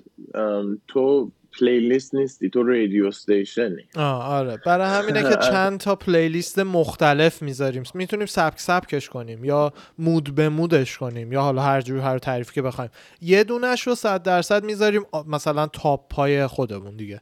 [0.87, 3.83] تو playlist نیستی تو radio station ی.
[3.95, 4.57] آره.
[4.65, 7.83] برای همینه که چند تا playlist مختلف می‌ذاریم.
[7.93, 12.17] می‌تونیم سبک سبکش کنیم یا mood به mood ش کنیم یا حالا هر جور هر
[12.17, 12.91] تعریفی که بخوایم.
[13.21, 17.21] یه دونش رو صد درصد می‌ذاریم مثلا top five خودمون دیگه.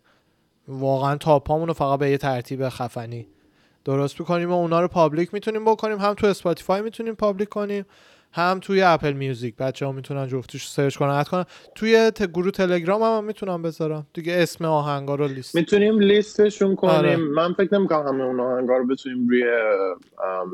[0.68, 3.28] واقعا top رو فقط به یه ترتیب خفنی
[3.86, 5.98] درست می‌کنیم و اونا رو public می‌تونیم بکنیم.
[5.98, 7.86] هم تو Spotify می‌تونیم public کنیم.
[8.32, 9.56] هم توی Apple Music.
[9.56, 11.46] بچه ها می‌تونن جفتش search کنن add کنن.
[11.76, 14.08] توی گروه تلگرام هم, هم می‌تونم بذارم.
[14.14, 15.56] دیگه اسم آهنگا رو لیست.
[15.56, 16.94] می‌تونیم لیستشون کنیم.
[16.94, 17.16] آره.
[17.16, 19.44] من فکر نمی‌کنم همه اون آهنگا رو بتونیم روی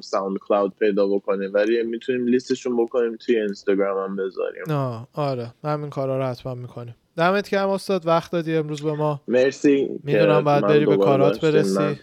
[0.03, 4.63] SoundCloud پیدا بکنیم ولی می‌تونیم لیستشون بکنیم توی اینستاگرام هم بذاریم.
[4.69, 5.53] آه آره.
[5.63, 6.95] همین کارا رو حتما می‌کنیم.
[7.17, 9.21] دمت گرم استاد وقت دادی امروز به ما.
[9.27, 11.79] مرسی می‌دونم بعد بری به کارات برسی.
[11.79, 11.95] من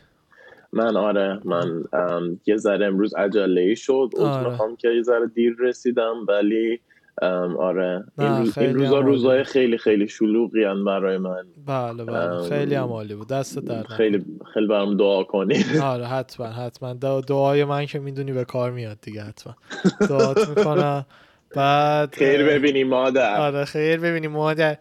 [0.79, 1.85] آره من
[2.47, 4.51] یه ذره امروز عجله ای شد آره.
[4.51, 6.81] می‌خوام که یه ذره دیر رسیدم ولی
[7.59, 8.05] آره.
[8.19, 11.45] این, این روزا روزای خیلی خیلی شلوغی هم برای من.
[11.67, 12.49] بله بله.
[12.49, 13.29] خیلی عمالی بود.
[13.29, 16.95] دست در خیلی خیلی برام دعا کنید آره حتما حتما.
[17.21, 19.57] دعای من که می‌دونی به کار میاد دیگه حتما.
[20.09, 21.07] دعات می‌کنم.
[21.57, 23.41] بعد خیر ببینی مادر.
[23.41, 24.77] آره خیر ببینی مادر.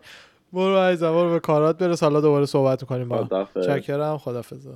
[0.53, 2.03] برو از برو به کارات برس.
[2.03, 4.17] حالا دوباره صحبت می‌کنیم با چکرم.
[4.17, 4.67] خدافظ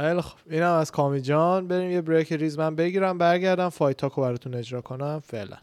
[0.00, 1.68] خیلی خب اینم از کامی جان.
[1.68, 5.20] بریم یه بریک ریز من بگیرم برگردم فایت تاکو براتون اجرا کنم.
[5.20, 5.56] فعلا.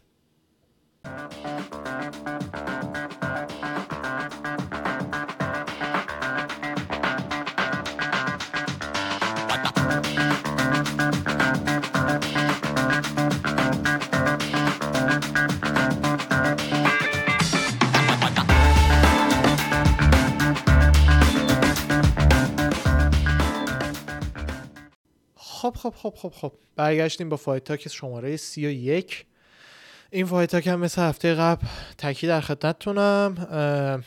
[25.76, 26.52] خب خب خب خب خب.
[26.76, 29.26] برگشتیم با فایت تاک شماره سی و یک.
[30.10, 31.66] این فایت تاک هم مثل هفته قبل
[31.98, 34.04] تکی در خدمتتونم.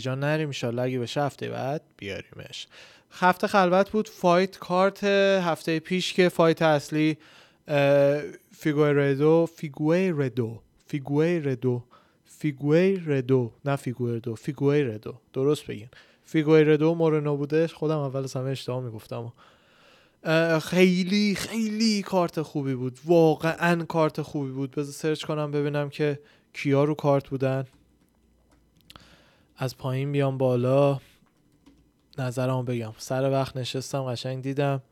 [0.00, 2.66] جان نریم ایشالله اگه بشه هفته بعد بیاریمش.
[3.10, 7.18] هفته خلوت بود فایت کارت هفته پیش که فایت اصلی
[8.56, 11.82] فیگوی ردو فیگوی ردو فیگوی ردو
[12.24, 15.88] فیگوی ردو نه فیگوی ردو فیگوی ردو درست بگین.
[16.24, 19.32] فیگوی ردو مورنو بودش خودم اول از همه اشتباه می‌گفتم.
[20.62, 22.98] خیلی خیلی کارت خوبی بود.
[23.04, 24.70] واقعا کارت خوبی بود.
[24.70, 26.20] بذار سرچ کنم ببینم که
[26.52, 27.64] کیا رو کارت بودن.
[29.56, 31.00] از پایین بیام بالا.
[32.18, 32.92] نظرمو بگم.
[32.98, 34.82] سر وقت نشستم قشنگ دیدم.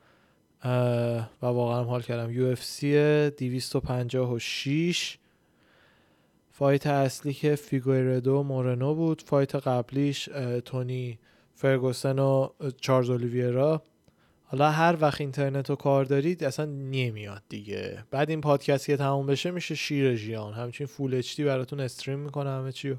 [0.65, 2.55] و واقعا حال کردم.
[2.55, 2.85] UFC
[3.39, 5.19] 256
[6.51, 9.23] fight اصلی که فیگویردو مورنو بود.
[9.27, 10.29] fight قبلیش
[10.65, 11.19] تونی
[11.55, 12.49] فرگوسن و
[12.81, 13.83] چارلز اولیویرا.
[14.53, 18.05] حالا هر وقت اینترنت رو کار دارید اصلا نمیاد دیگه.
[18.11, 20.53] بعد این پادکست که تموم بشه میشه شیر ژیان.
[20.55, 22.97] همچین full HD براتون stream می‌کنه همه چیو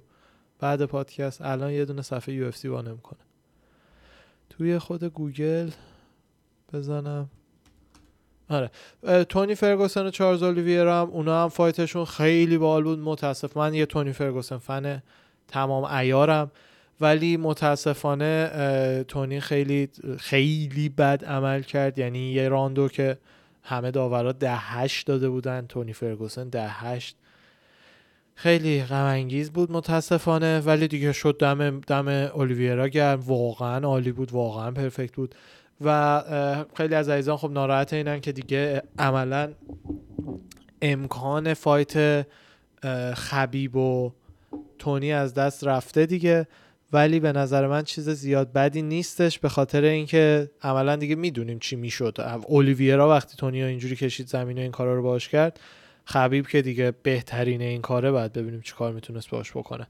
[0.60, 3.20] بعد پادکست الان یه دونه صفحه UFC باز نمی‌کنه
[4.50, 5.70] توی خود گوگل
[6.74, 7.30] بزنم.
[8.50, 8.72] آره.
[9.24, 13.00] تونی فرگوسن و چارلز اولیویرا هم اونا هم فایتشون خیلی بال بود.
[13.00, 13.58] متاسف.
[13.58, 15.04] من یه تونی فرگوسن فن
[15.48, 16.52] تمام ایارم
[17.02, 19.90] ولی متاسفانه تونی خیلی
[20.20, 21.98] خیلی بد عمل کرد.
[21.98, 23.18] یعنی یه راندو که
[23.64, 27.16] همه داورا ده هشت داده بودن تونی فرگوسن ده هشت
[28.36, 30.60] خیلی غم بود متاسفانه.
[30.60, 33.20] ولی دیگه شد دم دم اولیویرا گرم.
[33.20, 35.36] واقعا عالی بود واقعا پرفکت بود.
[35.86, 36.24] و
[36.78, 39.54] خیلی از عزیزان خب ناراحت اینن که دیگه عملا
[40.82, 42.28] امکان فایت
[43.14, 44.12] خبیب و
[44.80, 46.48] تونی از دست رفته دیگه.
[46.94, 51.76] ولی به نظر من چیز زیاد بدی نیستش به خاطر اینکه عملا دیگه می‌دونیم چی
[51.76, 52.16] می‌شد.
[52.20, 55.60] اولیویرا وقتی تونی اینجوری کشید زمین و این کارا رو باش کرد
[56.06, 59.88] خبیب که دیگه بهترین این کاره بعد ببینیم چی کار می‌تونست باش بکنه.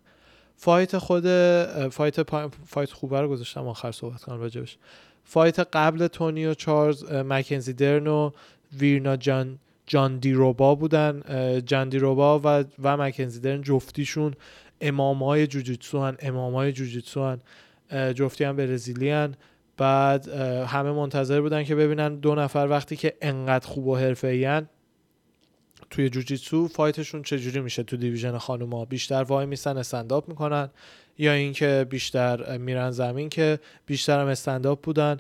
[0.56, 1.28] فایت خود
[1.88, 2.50] fight پا...
[2.66, 4.78] fight خوبه رو گذاشتم آخر صحبت کنم راجبش.
[5.24, 8.32] fight قبل تونی و چارلز مکنزی درن و
[8.80, 11.24] ویرنا جان جان دیروبا بودن.
[11.66, 14.34] جان دیروبا و و مکنزی درن جفتیشون
[14.82, 17.40] امامای جوجیتسو هن امامای جوجیتسو هن
[18.14, 19.36] جفتی هم برزیلی هن.
[19.78, 20.30] بعد
[20.68, 24.68] همه منتظر بودن که ببینن دو نفر وقتی که انقدر خوب و حرفه
[25.90, 30.70] توی جوجیتسو fight شون چجوری میشه تو division خانوما؟ بیشتر وای میسن استنداپ می‌کنن
[31.18, 35.18] یا اینکه بیشتر میرن زمین که بیشتر هم استنداپ بودن؟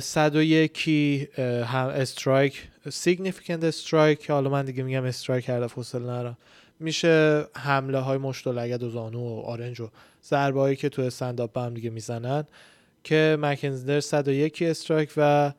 [0.00, 1.28] صد و یکی
[1.66, 6.36] هم strike significant strike که حالا من دیگه میگم strike کرده فصل نرم
[6.80, 9.88] میشه حمله های مشت و لگد و زانو و آرنج و
[10.24, 12.44] ضربه هایی که تو استنداپ هم دیگه می‌زنن
[13.04, 15.52] که مکنزی درن 101 strike و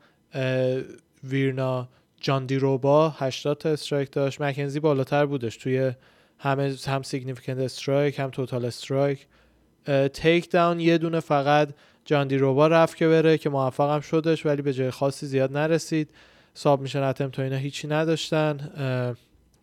[1.24, 1.88] ویرنا
[2.20, 4.40] جان روبا 80 تا strike داشت.
[4.40, 5.92] مکنزی بالاتر بودش توی
[6.38, 9.26] همه هم significant strike هم total strike.
[10.12, 11.68] takedown یه دونه فقط
[12.04, 16.10] جان روبا رفت که بره که موفقم شدش ولی به جای خاصی زیاد نرسید.
[16.54, 18.70] submission attempt اینا هیچی نداشتن.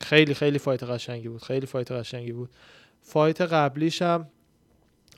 [0.02, 2.50] خیلی خیلی fight قشنگی بود خیلی fight قشنگی بود.
[3.02, 4.28] fight قبلیش هم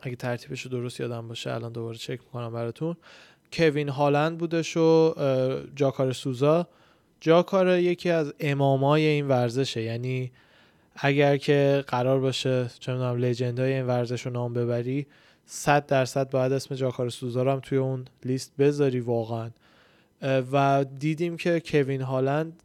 [0.02, 2.98] اگه ترتیبش رو درست یادم باشه الان دوباره چک می‌کنم براتون.
[3.54, 5.16] کوین هالند بودش و
[5.76, 6.68] جاکار سوزا.
[7.20, 10.32] جاکار یکی از امامای این ورزشه یعنی
[10.96, 15.08] اگر که قرار باشه چه می‌دونم لجندای این ورزش رو نام ببری
[15.46, 19.50] صد درصد باید اسم جاکار سوزا رو هم توی اون لیست بذاری واقعا.
[20.22, 22.64] و دیدیم که کوین هالند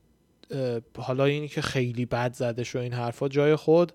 [0.98, 3.92] حالا اینی که خیلی بد زده شو این حرفا جای خود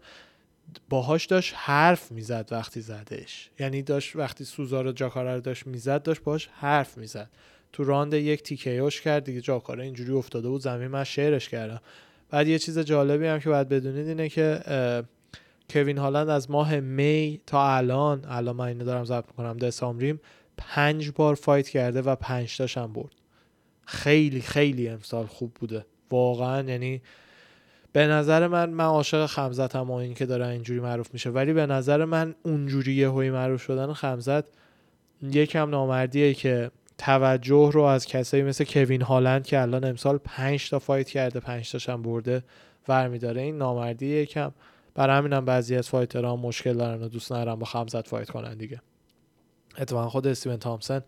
[0.89, 3.49] باهاش داشت حرف می‌زد وقتی زدش.
[3.59, 7.29] یعنی داشت وقتی سوزار جاکارا رو داشت می‌زد داشت باهاش حرف می‌زد.
[7.73, 11.81] تو راند یک تیکیوش کرد دیگه جاکارا اینجوری افتاده بود زمین من شعرش کردم.
[12.29, 14.59] بعد یه چیز جالبی هم که باید بدونید اینه که
[15.69, 20.19] کوین هالند از ماه می تا الان الان من اینو دارم ضبط می‌کنم دسامبریم
[20.57, 23.15] پنج بار فایت کرده و پنج تاش هم برد.
[23.85, 25.85] خیلی خیلی امسال خوب بوده.
[26.11, 27.01] واقعا یعنی
[27.91, 31.65] به نظر من من عاشق خمزت هم این که داره اینجوری معروف میشه ولی به
[31.65, 34.43] نظر من اونجوری یه معروف شدن خمزت
[35.21, 40.79] یکم نامردیه که توجه رو از کسایی مثل کوین هالند که الان امسال 5 تا
[40.79, 42.43] fight کرده 5 تاش هم برده
[43.21, 44.51] داره این نامردی یکم.
[44.95, 48.57] برای همینم بعضی از fighter ها مشکل دارن و دوست ندارن با خمزت fight کنن
[48.57, 48.81] دیگه.
[49.77, 51.01] اتفاقا خود استیون تامسن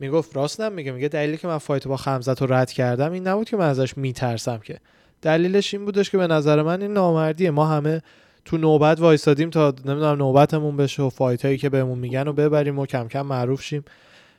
[0.00, 3.48] می‌گفت راست میگه میگه دلیلی که من fight با خمزت رو رد کردم این نبود
[3.48, 4.80] که من ازش میترسم که.
[5.22, 7.50] دلیلش این بودش که به نظر من این نامردیه.
[7.50, 8.02] ما همه
[8.44, 12.78] تو نوبت وایسادیم تا نمی‌دونم نوبتمون بشه و fight هایی که بهمون میگن و ببریم
[12.78, 13.84] و کم کم معروف شیم.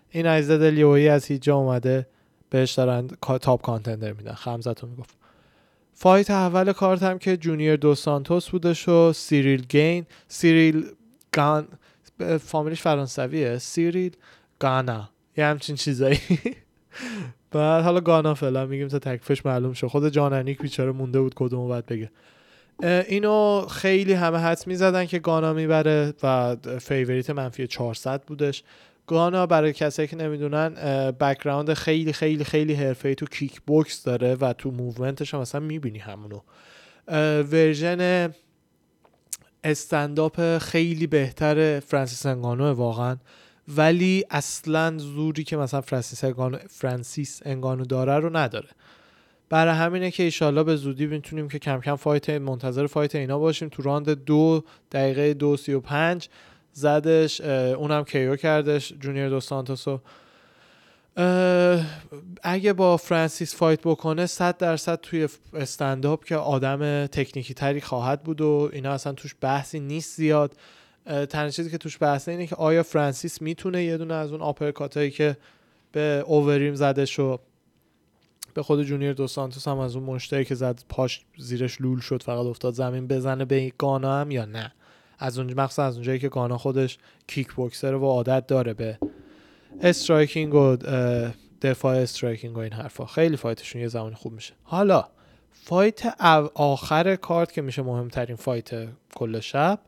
[0.10, 2.07] این عزیز دل یهویی از هیچ جا اومده
[2.49, 3.07] بهش دارن
[3.42, 4.34] top contender میدن.
[4.34, 5.16] خمزت رو می‌گفت.
[5.94, 10.86] fight اول کارت هم که جونیور دو سانتوس بودش و سیریل گین سیریل
[11.32, 11.68] گان
[12.39, 13.57] فامیلش فرانسویه.
[13.57, 14.16] سیریل
[14.60, 15.10] گانا.
[15.38, 16.20] یه همچین چیزایی.
[17.52, 21.34] بعد حالا گانا فعلا میگیم تا تکلیفش معلوم شد خود جان انیک بیچاره مونده بود
[21.36, 22.12] کدومو باید بگه.
[23.08, 28.64] اینو خیلی همه حدس می‌زدن که گانا می‌بره و favorite منفی 400 بودش.
[29.08, 30.74] گانا برای کسایی که نمی‌دونن
[31.12, 35.62] background خیلی خیلی خیلی حرفه‌ای تو کیک بوکس داره و تو movement ش هم مثلا
[35.62, 36.42] می‌بینی همونو.
[37.52, 38.30] version
[39.64, 43.18] stand-up خیلی بهتر فرانسیس انگانو واقعا.
[43.78, 48.70] ولی اصلا زوری که مثلا فرانسیس انگانو, فرانسیس انگانو داره رو نداره.
[49.50, 53.70] برای همینه که ایشالله به زودی می‌تونیم که کم کم fight منتظر fight اینا باشیم.
[53.70, 56.30] تو راند دو دقیقه دو سی و پنج
[56.74, 60.00] زدش اونم KO کردش جونیور دو سانتوسو.
[62.44, 68.42] اگه با فرانسیس fight بکنه صد درصد توی استنداپ که آدم تکنیکی تری خواهد بود
[68.42, 70.56] و اینا اصلا توش بحثی نیست زیاد.
[71.10, 74.98] تنها چیزی که توش بحثه اینه که آیا فرانسیس می‌تونه یه دونه از اون uppercut
[74.98, 75.38] ایی که
[75.91, 77.39] به اووریم زده شو
[78.53, 82.24] به خود جونیور دو سانتوس هم از اون مشتی که زد پاش زیرش لول شد
[82.24, 84.74] فقط افتاد زمین بزنه به گانا هم یا نه؟
[85.20, 86.97] از اون مخصوصا از اونجایی که گانا خودش
[87.28, 88.97] کیک بوکسر و عادت داره به
[89.82, 90.76] striking و
[91.62, 93.05] دفاع striking و این حرفا.
[93.05, 94.53] خیلی fight شون یه زمانی خوب میشه.
[94.64, 95.07] حالا
[95.52, 96.16] fight
[96.55, 99.80] آخر کارت که میشه مهمترین fight کل شب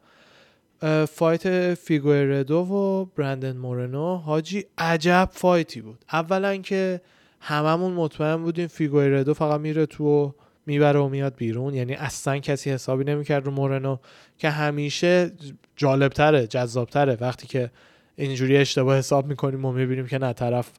[1.09, 4.15] fight فیگوردو و برندن مورنو.
[4.15, 6.05] حاجی عجب fight ی بود.
[6.13, 7.01] اولا که
[7.39, 11.73] هممون مطمئن بودیم فیگوردو فقط میره تو می‌بره و میاد بیرون.
[11.73, 13.97] یعنی اصلا کسی حسابی نمی‌کرد رو مورنو
[14.37, 15.31] که همیشه
[15.75, 17.17] جالبتره جذابتره.
[17.21, 17.71] وقتی که
[18.15, 20.71] اینجوری اشتباه حساب می‌کنیم و می‌بینیم که نه طرف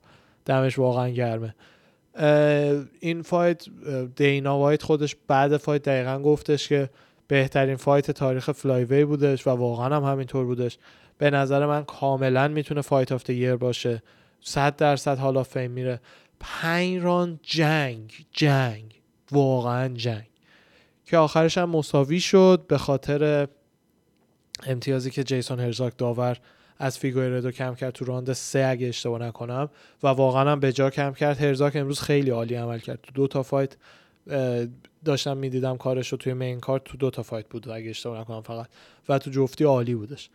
[0.47, 1.55] دمش واقعا گرمه.
[3.01, 3.65] این fight
[4.17, 6.89] دینا وایت خودش بعد fight دقیقا گفتش که
[7.33, 10.79] بهترین fight تاریخ flyweight بودش و واقعا هم همینطور بودش.
[11.19, 14.03] به نظر من کاملا می‌تونه fight of the year باشه.
[14.41, 16.01] صد درصد حالا فیم میره.
[16.41, 19.01] پنج راند جنگ جنگ.
[19.31, 20.27] واقعا جنگ.
[21.07, 23.49] که آخرش هم مساوی شد به خاطر
[24.67, 26.39] امتیازی که جیسون هرزاک داور
[26.79, 29.71] از فیگوردو کم کرد تو راند سه اگه اشتباه نکنم.
[30.03, 31.41] و واقعا هم به جا کم کرد.
[31.41, 32.99] هرزاک امروز خیلی عالی عمل کرد.
[33.03, 33.77] تو دو تا fight
[35.05, 38.41] داشتم می‌دیدم کارش رو توی main card تو دو تا fight بود اگه اشتباه نکنم
[38.41, 38.67] فقط
[39.09, 40.31] و تو جفتی عالی بودش.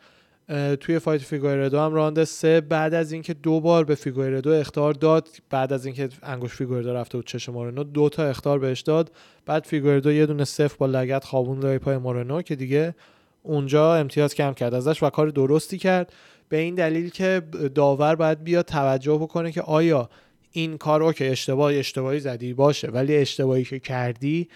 [0.79, 5.27] توی fight فیگوردو هم راند سه بعد از اینکه دو بار به فیگوردو اخطار داد
[5.49, 9.11] بعد از اینکه انگشت فیگوردو رفته بود چش مورنو دو تا اخطار بهش داد.
[9.45, 12.95] بعد فیگوردو یه دونه سفت با لگد خوابوند لای پای مورنو که دیگه
[13.43, 16.13] اونجا امتیاز کم کرد ازش و کار درستی کرد.
[16.49, 17.41] به این دلیل که
[17.75, 20.09] داور باید بیاد توجه بکنه که آیا
[20.57, 22.87] این کار OK اشتباه اشتباهی زدی باشه.
[22.87, 24.47] ولی اشتباهی که کردی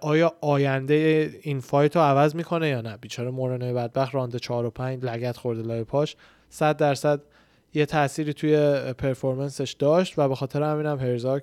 [0.00, 4.70] آیا آینده این fight رو عوض می‌کنه یا نه؟ بیچاره مورنو بدبخت راند 4 و
[4.70, 6.16] 5 لگد خورده لای پاش.
[6.50, 7.20] 100 درصد
[7.74, 8.56] یه تأثیری توی
[8.98, 11.42] performance ش داشت و به خاطر همینم هم هرزاک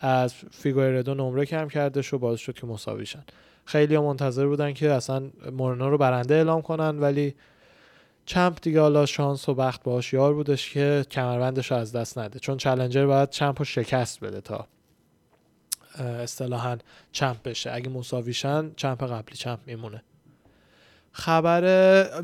[0.00, 3.24] از فیگوردو نمره کم کرده و باعث شد که مساوی شن
[3.64, 7.34] خیلی منتظر بودن که اصلا مورنو رو برنده اعلام کنن ولی
[8.28, 12.38] champ دیگه حالا شانس و بخت باش یار بودش که کمربندش رو از دست نده.
[12.38, 14.66] چون challenger باید champ رو شکست بده تا
[15.98, 16.78] اصطلاحا
[17.12, 17.70] champ بشه.
[17.72, 20.02] اگه مساوی شن champ قبلی champ میمونه.
[21.12, 21.62] خبر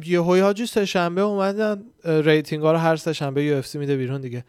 [0.05, 4.44] یهویی حاجی سه شنبه اومدن rating ها رو هر سه شنبه UFC میده بیرون دیگه.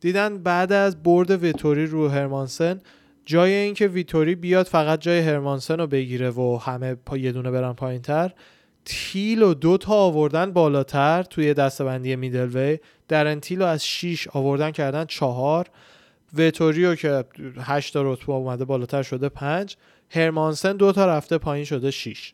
[0.00, 2.80] دیدن بعد از برد ویتوری رو هرمانسن
[3.24, 7.72] جای اینکه ویتوری بیاد فقط جای هرمانسن رو بگیره و همه پا یه دونه برن
[7.72, 8.32] پایین تر
[8.90, 12.78] تیل و دو تا آوردن بالاتر توی دستبندی میدل وی
[13.40, 15.66] تیل رو از 6 آوردن کردن چهار.
[16.36, 17.24] وتوریو که
[17.60, 19.76] 8 تا رتبه اومده بالاتر شده 5
[20.10, 22.32] هرمانسن دو تا رفته پایین شده 6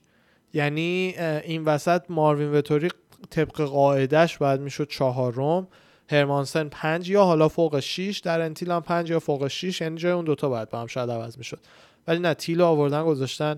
[0.53, 2.89] یعنی این وسط ماروین وتوری
[3.31, 5.69] طبق قاعدش باید می‌شد چهارم
[6.11, 10.13] هرمانسن 5 یا حالا فوق 6 در انتیل هم 5 یا فوق 6 یعنی جای
[10.13, 11.61] اون دوتا باید با هم شاید عوض می‌شد.
[12.09, 13.57] ولی نه تیل آوردن گذاشتن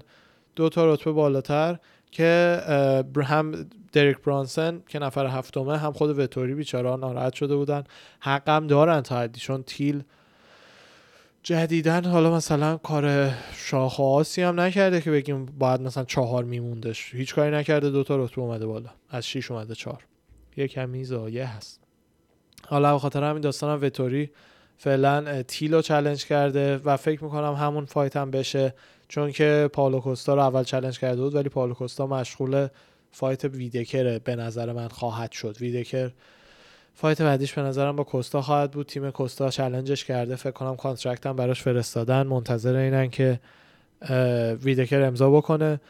[0.56, 1.78] دو تا رتبه بالاتر.
[2.10, 2.62] که
[3.24, 7.84] هم دریک برانسن که نفر هفتمه هم خود وتوری بیچاره ناراحت شده بودن.
[8.20, 10.02] حقم دارن تا حدی تیل
[11.42, 12.04] جدیدن.
[12.04, 14.00] حالا مثلا کار شاخ
[14.38, 17.14] هم نکرده که بگیم باید مثلا چهار میموندش.
[17.14, 17.90] هیچ کاری نکرده.
[17.90, 18.90] دوتا رتبه اومده بالا.
[19.10, 20.04] از شیش اومده چهار.
[20.56, 21.80] یه کمی ضایع هست.
[22.66, 24.30] حالا به خاطر همین داستانم وتوری
[24.76, 28.74] فعلا تیلو challenge کرده و فکر می‌کنم همون fight هم بشه.
[29.08, 32.68] چون که پالو کوستا رو اول challenge کرده بود ولی پالو کوستا مشغول
[33.12, 35.56] fight ویتکر به نظر من خواهد شد.
[35.60, 36.10] ویتکر
[36.94, 38.86] fight بعدیش به نظرم با کوستا خواهد بود.
[38.86, 40.36] تیم کوستا challenge ش کرده.
[40.36, 42.26] فکر کنم contract هم براش فرستادن.
[42.26, 43.40] منتظر اینن که
[44.62, 45.80] ویتکر امضا بکنه.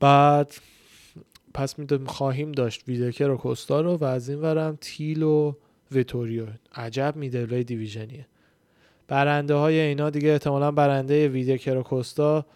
[0.00, 0.54] بعد
[1.54, 5.54] پس می‌دونم خواهیم داشت ویتکر و کوستا رو و از این ورم تیل و
[5.92, 6.46] ویتوریو.
[6.74, 8.26] عجب middleweight division یه.
[9.08, 12.46] برنده های اینا دیگه احتمالا برنده ویتکر و کوستا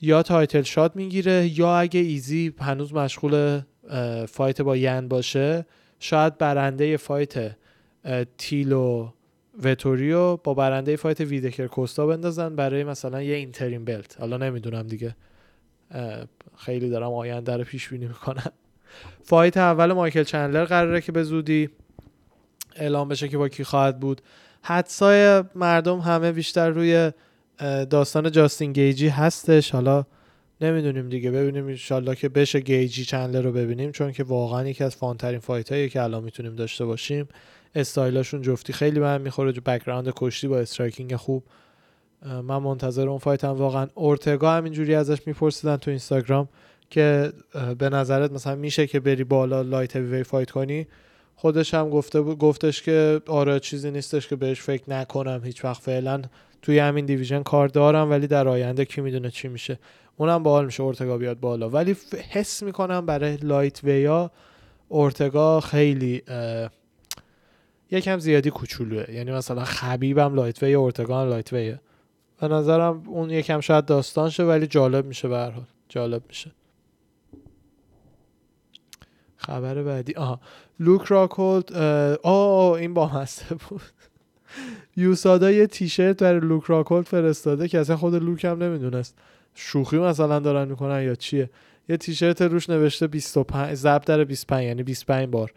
[0.00, 3.60] یا title shot می‌گیره یا اگه ایزی هنوز مشغول
[4.28, 5.66] fight با یان باشه
[6.00, 7.56] شاید برنده fight
[8.38, 9.08] تیلو
[9.62, 14.20] وتوریو با برنده fight ویتکر کوستا بندازن برای مثلا یه interim belt.
[14.20, 15.16] حالا نمی‌دونم دیگه.
[16.56, 18.52] خیلی دارم آینده رو پیش بینی می‌کنم.
[19.22, 21.68] fight اول مایکل چندلر قراره که به زودی
[22.76, 24.22] اعلام بشه که با کی خواهد بود.
[24.62, 27.12] حدسای مردم همه بیشتر روی
[27.90, 29.70] داستان جاستین گیجی هستش.
[29.70, 30.04] حالا
[30.60, 31.30] نمی‌دونیم دیگه.
[31.30, 33.92] ببینیم انشالله که بشه گیجی چندلر رو ببینیم.
[33.92, 37.28] چون که واقعا یکی از fun ترین fight هایی که الان می‌تونیم داشته باشیم
[37.74, 39.52] استایلاشون جفتی خیلی به هم می‌خوره.
[39.52, 41.44] جو background کشتی با striking خوب.
[42.22, 43.48] من منتظر اون fight م.
[43.48, 46.48] واقعا اورتگا همینجوری ازش میپرسیدن تو اینستاگرام
[46.90, 47.32] که
[47.78, 50.86] به نظرت مثلا میشه که بری بالا lightweight fight کنی؟
[51.40, 55.82] خودش هم گفته بود گفتش که آره چیزی نیستش که بهش فکر نکنم هیچ وقت
[55.82, 56.22] فعلا
[56.62, 59.78] توی همین division کار دارم ولی در آینده کی می‌دونه چی میشه.
[60.16, 61.70] اونم باحال میشه اورتگا بیاد بالا.
[61.70, 61.96] ولی
[62.30, 64.30] حس می‌کنم برای lightweight ا
[64.88, 66.22] اورتگا خیلی
[67.90, 69.10] یکم زیادی کوچولوه.
[69.10, 71.80] یعنی مثلا خبیبم lightweight اورتگا هم lightweight ه.
[72.40, 75.52] به نظرم اون یکم شاید داستان شه ولی جالب میشه به
[75.88, 76.50] جالب میشه.
[79.36, 80.14] خبر بعدی.
[80.14, 80.40] آها.
[80.80, 81.72] لوک راکولد
[82.22, 83.82] آه این بامزه بود.
[84.96, 89.18] USADA یه تیشرت برای لوک راکولد فرستاده که اصلا خود لوک هم نمی‌دونست.
[89.54, 91.50] شوخی مثلا دارن می‌کنن یا چیه؟
[91.88, 95.52] یه تیشرت روش نوشته 25 ضرب در 25 یعنی 25 بار.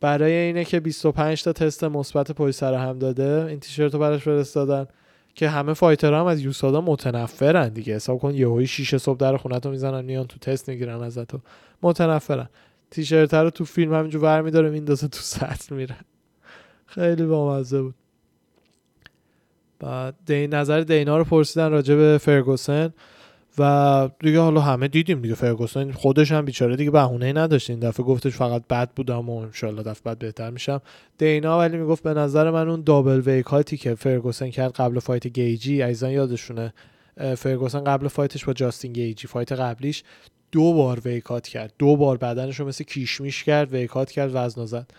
[0.00, 4.22] برای اینه که 25 تا تست مثبت پای سر هم داده این تیشرت رو براش
[4.22, 4.86] فرستادن
[5.34, 7.94] که همه فایتر هم از یوسادا متنفرن دیگه.
[7.94, 11.30] حساب کن یهویی 6 صبح در خونت رو می‌زنن میان تو تست می‌گیرن ازت
[11.82, 12.48] متنفرن.
[12.90, 15.96] تیشرت رو تو فیلم همینجور ور میداره میندازه تو سطل میره.
[16.86, 17.94] خیلی بامزه بود.
[19.80, 22.92] بعد دین نظر دینا رو پرسیدن راجع به فرگوسن
[23.58, 25.34] و دیگه حالا همه دیدیم دیگه.
[25.34, 27.70] فرگوسن خودش هم بیچاره دیگه بهونه نداشت.
[27.70, 30.80] این دفعه گفتش فقط بد بودم و انشالله دفعه بعد بهتر میشم.
[31.18, 34.98] دینا ولی می‌گفت به نظر من اون double weight cut ی که فرگوسن کرد قبل
[34.98, 36.72] fight گیجی عزیزان یادشونه
[37.36, 40.02] فرگوسن قبل fight ش با جاستین گیجی fight قبلیش
[40.52, 41.72] دو بار weight cut کرد.
[41.78, 44.90] دو بار بدنش رو مثل کیشمیش کرد weight cut کرد وزن زد.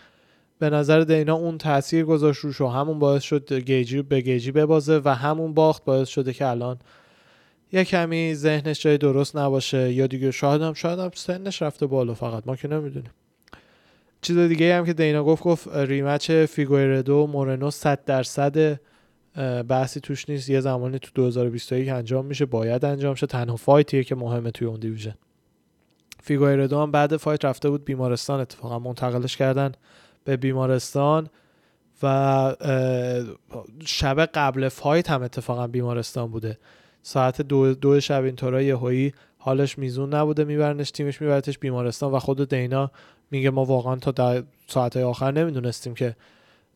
[0.58, 5.00] به نظر دینا اون تاثیر گذاشت روش و همون باعث شد گیجی به گیجی ببازه
[5.04, 6.78] و همون باخت باعث شده که الان
[7.72, 12.14] یه کمی ذهنش جای درست نباشه یا دیگه شاید هم شاید هم سنش رفته بالا
[12.14, 12.46] فقط.
[12.46, 13.10] ما که نمی‌دونیم.
[14.22, 18.80] چیز دیگه هم که دینا گفت گفت rematch فیگویردو مورنو 100 درصد
[19.68, 20.50] بحثی توش نیست.
[20.50, 22.46] یه زمانی تو 2021 انجام میشه.
[22.46, 23.26] باید انجام شه.
[23.26, 25.14] تنها fight یه که مهمه توی اون division.
[26.22, 29.72] فیگویردو هم بعد fight رفته بود بیمارستان اتفاقا منتقلش کردن
[30.24, 31.28] به بیمارستان
[32.02, 32.56] و
[33.86, 36.58] شب قبل fight هم اتفاقا بیمارستان بوده.
[37.02, 42.48] ساعت دو, دو شب اینطورا یهویی حالش میزون نبوده میبرنش تیمش میبرتش بیمارستان و خود
[42.48, 42.90] دینا
[43.30, 46.16] میگه ما واقعا تا در ساعت آخر نمی‌دونستیم که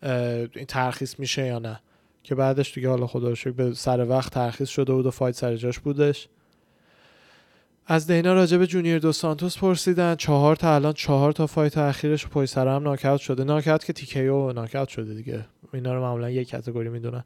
[0.03, 1.80] این ترخیص میشه یا نه.
[2.22, 5.78] که بعدش دیگه حالا خدا به سر وقت ترخیص شده بود و fight سر جاش
[5.78, 6.28] بودش.
[7.87, 10.14] از دینا راجع به جونیور دو سانتوس پرسیدن.
[10.14, 13.45] چهار تا الان چهار تا fight اخیرش پای سر هم ناکاوت شده.
[13.45, 15.45] ناکاوت که TKO و ناکاوت شده دیگه.
[15.74, 17.24] اینا رو معمولا یک category می‌دونن.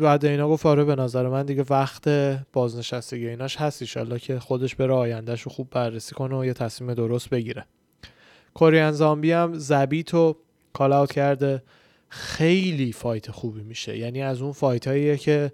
[0.00, 2.08] بعد دینا گفت آره به نظر من دیگه وقت
[2.52, 6.94] بازنشستگی ایناش هست ایشالله که خودش بره آیندهش رو خوب بررسی کنه و یه تصمیم
[6.94, 7.64] درست بگیره.
[8.54, 10.36] کوریان زامبی هم زبیت رو
[10.72, 11.62] call کرده.
[12.08, 13.98] خیلی fight خوبی میشه.
[13.98, 15.52] یعنی از اون fight هاییه که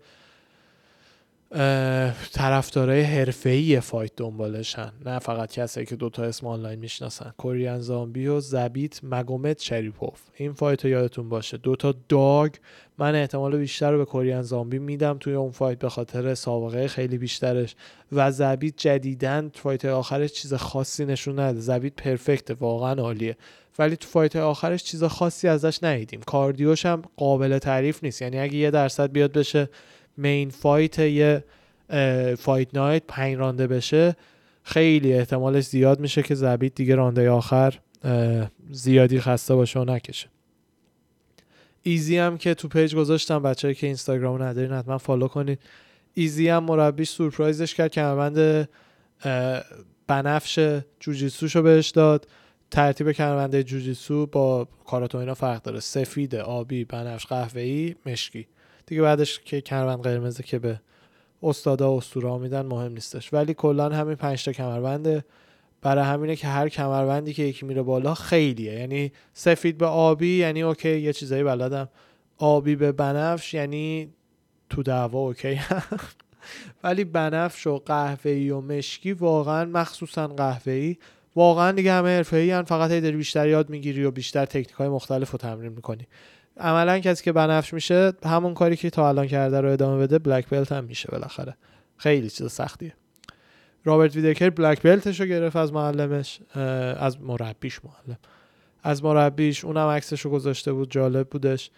[2.32, 4.92] طرفدارای حرفه‌ای fight دنبالشن.
[5.06, 7.32] نه فقط کسایی که دوتا اسم آنلاین می‌شناسن.
[7.38, 11.56] کوریان زامبی و زبیت مگومت شریپوف این fight رو یادتون باشه.
[11.56, 12.52] دوتا dog.
[12.98, 17.18] من احتمال بیشتر رو به کوریان زامبی میدم توی اون fight به خاطر سابقه خیلی
[17.18, 17.76] بیشترش.
[18.12, 23.36] و زبیت جدیدن fight آخرش چیز خاصی نشون نداد زبیت perfect واقعا عالیه.
[23.78, 26.20] ولی تو fight آخرش چیز خاصی ازش ندیدیم.
[26.20, 28.22] cardio ش هم قابل تعریف نیست.
[28.22, 29.68] یعنی اگه یه درصد بیاد بشه
[30.16, 31.44] main fight یه
[32.38, 34.16] fight night پنج رانده بشه
[34.62, 37.78] خیلی احتمالش زیاد میشه که زبیت دیگه راند آخر
[38.70, 40.28] زیادی خسته باشه و نکشه.
[41.82, 45.58] ایزی هم که تو page گذاشتم بچه‌ها که اینستاگرام ندارین حتما follow کنید
[46.14, 48.68] ایزی هم مربیش سورپرایزش کرد که کمربند
[50.06, 52.28] بنفش جوجیتسوشو بهش داد.
[52.70, 55.80] ترتیب کمربند جوجیتسو با کاراته فرق داره.
[55.80, 58.46] سفید آبی بنفش قهوه‌ای مشکی.
[58.92, 60.80] دیگه بعدش که کمربند قرمزه که به
[61.42, 63.32] استادا اسطوره میدن مهم نیستش.
[63.32, 65.24] ولی کلا همین پنج تا کمربنده
[65.82, 68.72] برای همینه که هر کمربندی که یکی میره بالا خیلیه.
[68.72, 71.88] یعنی سفید به آبی یعنی OK یه چیزایی بلدم.
[72.38, 74.12] آبی به بنفش یعنی
[74.70, 75.60] تو دعوا OK.
[76.84, 80.96] ولی بنفش و قهوه‌ای و مشکی واقعا مخصوصا قهوه‌ای.
[81.36, 85.30] واقعا دیگه همه حرفه‌ای فقط هی داری بیشتر یاد می‌گیری و بیشتر تکنیک های مختلف
[85.30, 86.06] رو تمرین می‌کنی.
[86.56, 90.48] عملا کسی که بنفش میشه همون کاری که تا الان کرده رو ادامه بده black
[90.48, 91.56] belt هم میشه بالاخره.
[91.96, 92.94] خیلی چیز سختیه.
[93.84, 96.40] رابرت ویدکر black belt ش رو گرفت از معلمش
[96.96, 98.18] از مربیش معلم.
[98.82, 101.70] از مربیش اونم عکسش رو گذاشته بود جالب بودش.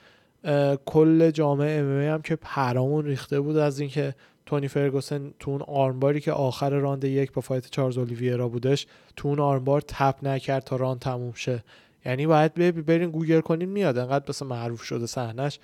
[0.86, 4.14] کل جامعه MMA هم که پرامون ریخته بود از اینکه
[4.46, 8.86] تونی فرگوسن تو اون armbar ی که آخر راند یک با fight چارلز اولیویرا بودش
[9.16, 11.64] تو اون armbar tap نکرد تا راند تموم شه.
[12.04, 12.54] یعنی باید
[12.86, 13.98] برین گوگل کنین میاد.
[13.98, 15.58] انقدر بس معروف شده صحنش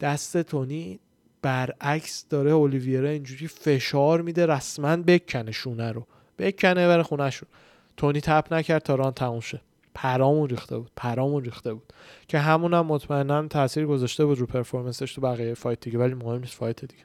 [0.00, 1.00] دست تونی
[1.42, 6.06] برعکس داره اولیویرا اینجوری فشار میده رسما بکنه شونه رو.
[6.38, 7.48] بکنه بره خونهشون
[7.96, 9.60] تونی tap نکرد تا راند تموم شه.
[9.94, 11.92] پرامون ریخته بود پرامون ریخته بود.
[12.28, 16.14] که همونم هم مطمئنا تاثیر گذاشته بود رو performance ش تو بقیه fight دیگه ولی
[16.14, 17.04] مهم نیست fight دیگه.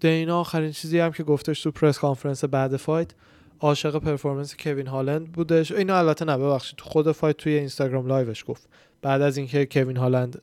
[0.00, 3.10] دینا آخرین چیزی هم که گفتش تو press conference بعد fight
[3.62, 5.72] عاشق performance کوین هالند بودش.
[5.72, 6.76] اینو البته نه ببخشید.
[6.76, 8.68] تو خود fight توی اینستاگرام live ش گفت.
[9.02, 10.42] بعد از اینکه کوین هالند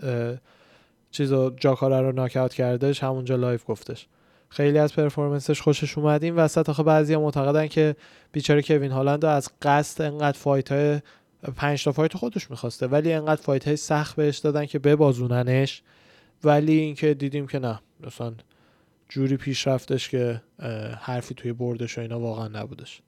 [1.11, 4.07] چیزو جاکاره رو ناکاوت کردش همونجا live گفتش.
[4.49, 6.23] خیلی از performance ش خوشش اومد.
[6.23, 7.95] این وسط آخه بعضی معتقدن که
[8.31, 10.99] بیچاره کوین هالند از قصد انقدر fight های
[11.55, 15.81] پنج تا fight خودش می‌خواسته ولی انقدر fight های سخت بهش دادن که ببازوننش.
[16.43, 18.33] ولی اینکه دیدیم که نه مثلا
[19.09, 20.41] جوری پیش رفتش که
[20.99, 23.01] حرفی توی بردش و اینا واقعا نبودش.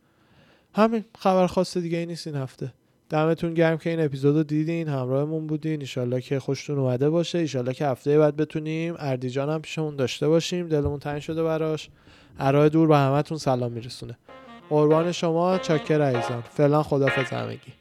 [0.74, 2.74] همین خبر خاص دیگه ای نیست این هفته.
[3.10, 5.82] دمتون گرم که این اپیزود رو دیدین همراهمون بودین.
[5.82, 7.38] ایشالله که خوشتون اومده باشه.
[7.38, 8.96] ایشالله که هفته بعد بتونیم.
[9.00, 10.68] اردیجان هم پیشمون داشته باشیم.
[10.68, 11.90] دلمون تنگ شده براش.
[12.40, 14.18] ارائه دور به همتون سلام میرسونه.
[14.70, 16.42] قربان شما چاکر عزیزان.
[16.42, 17.81] فعلا خدافظ همگی.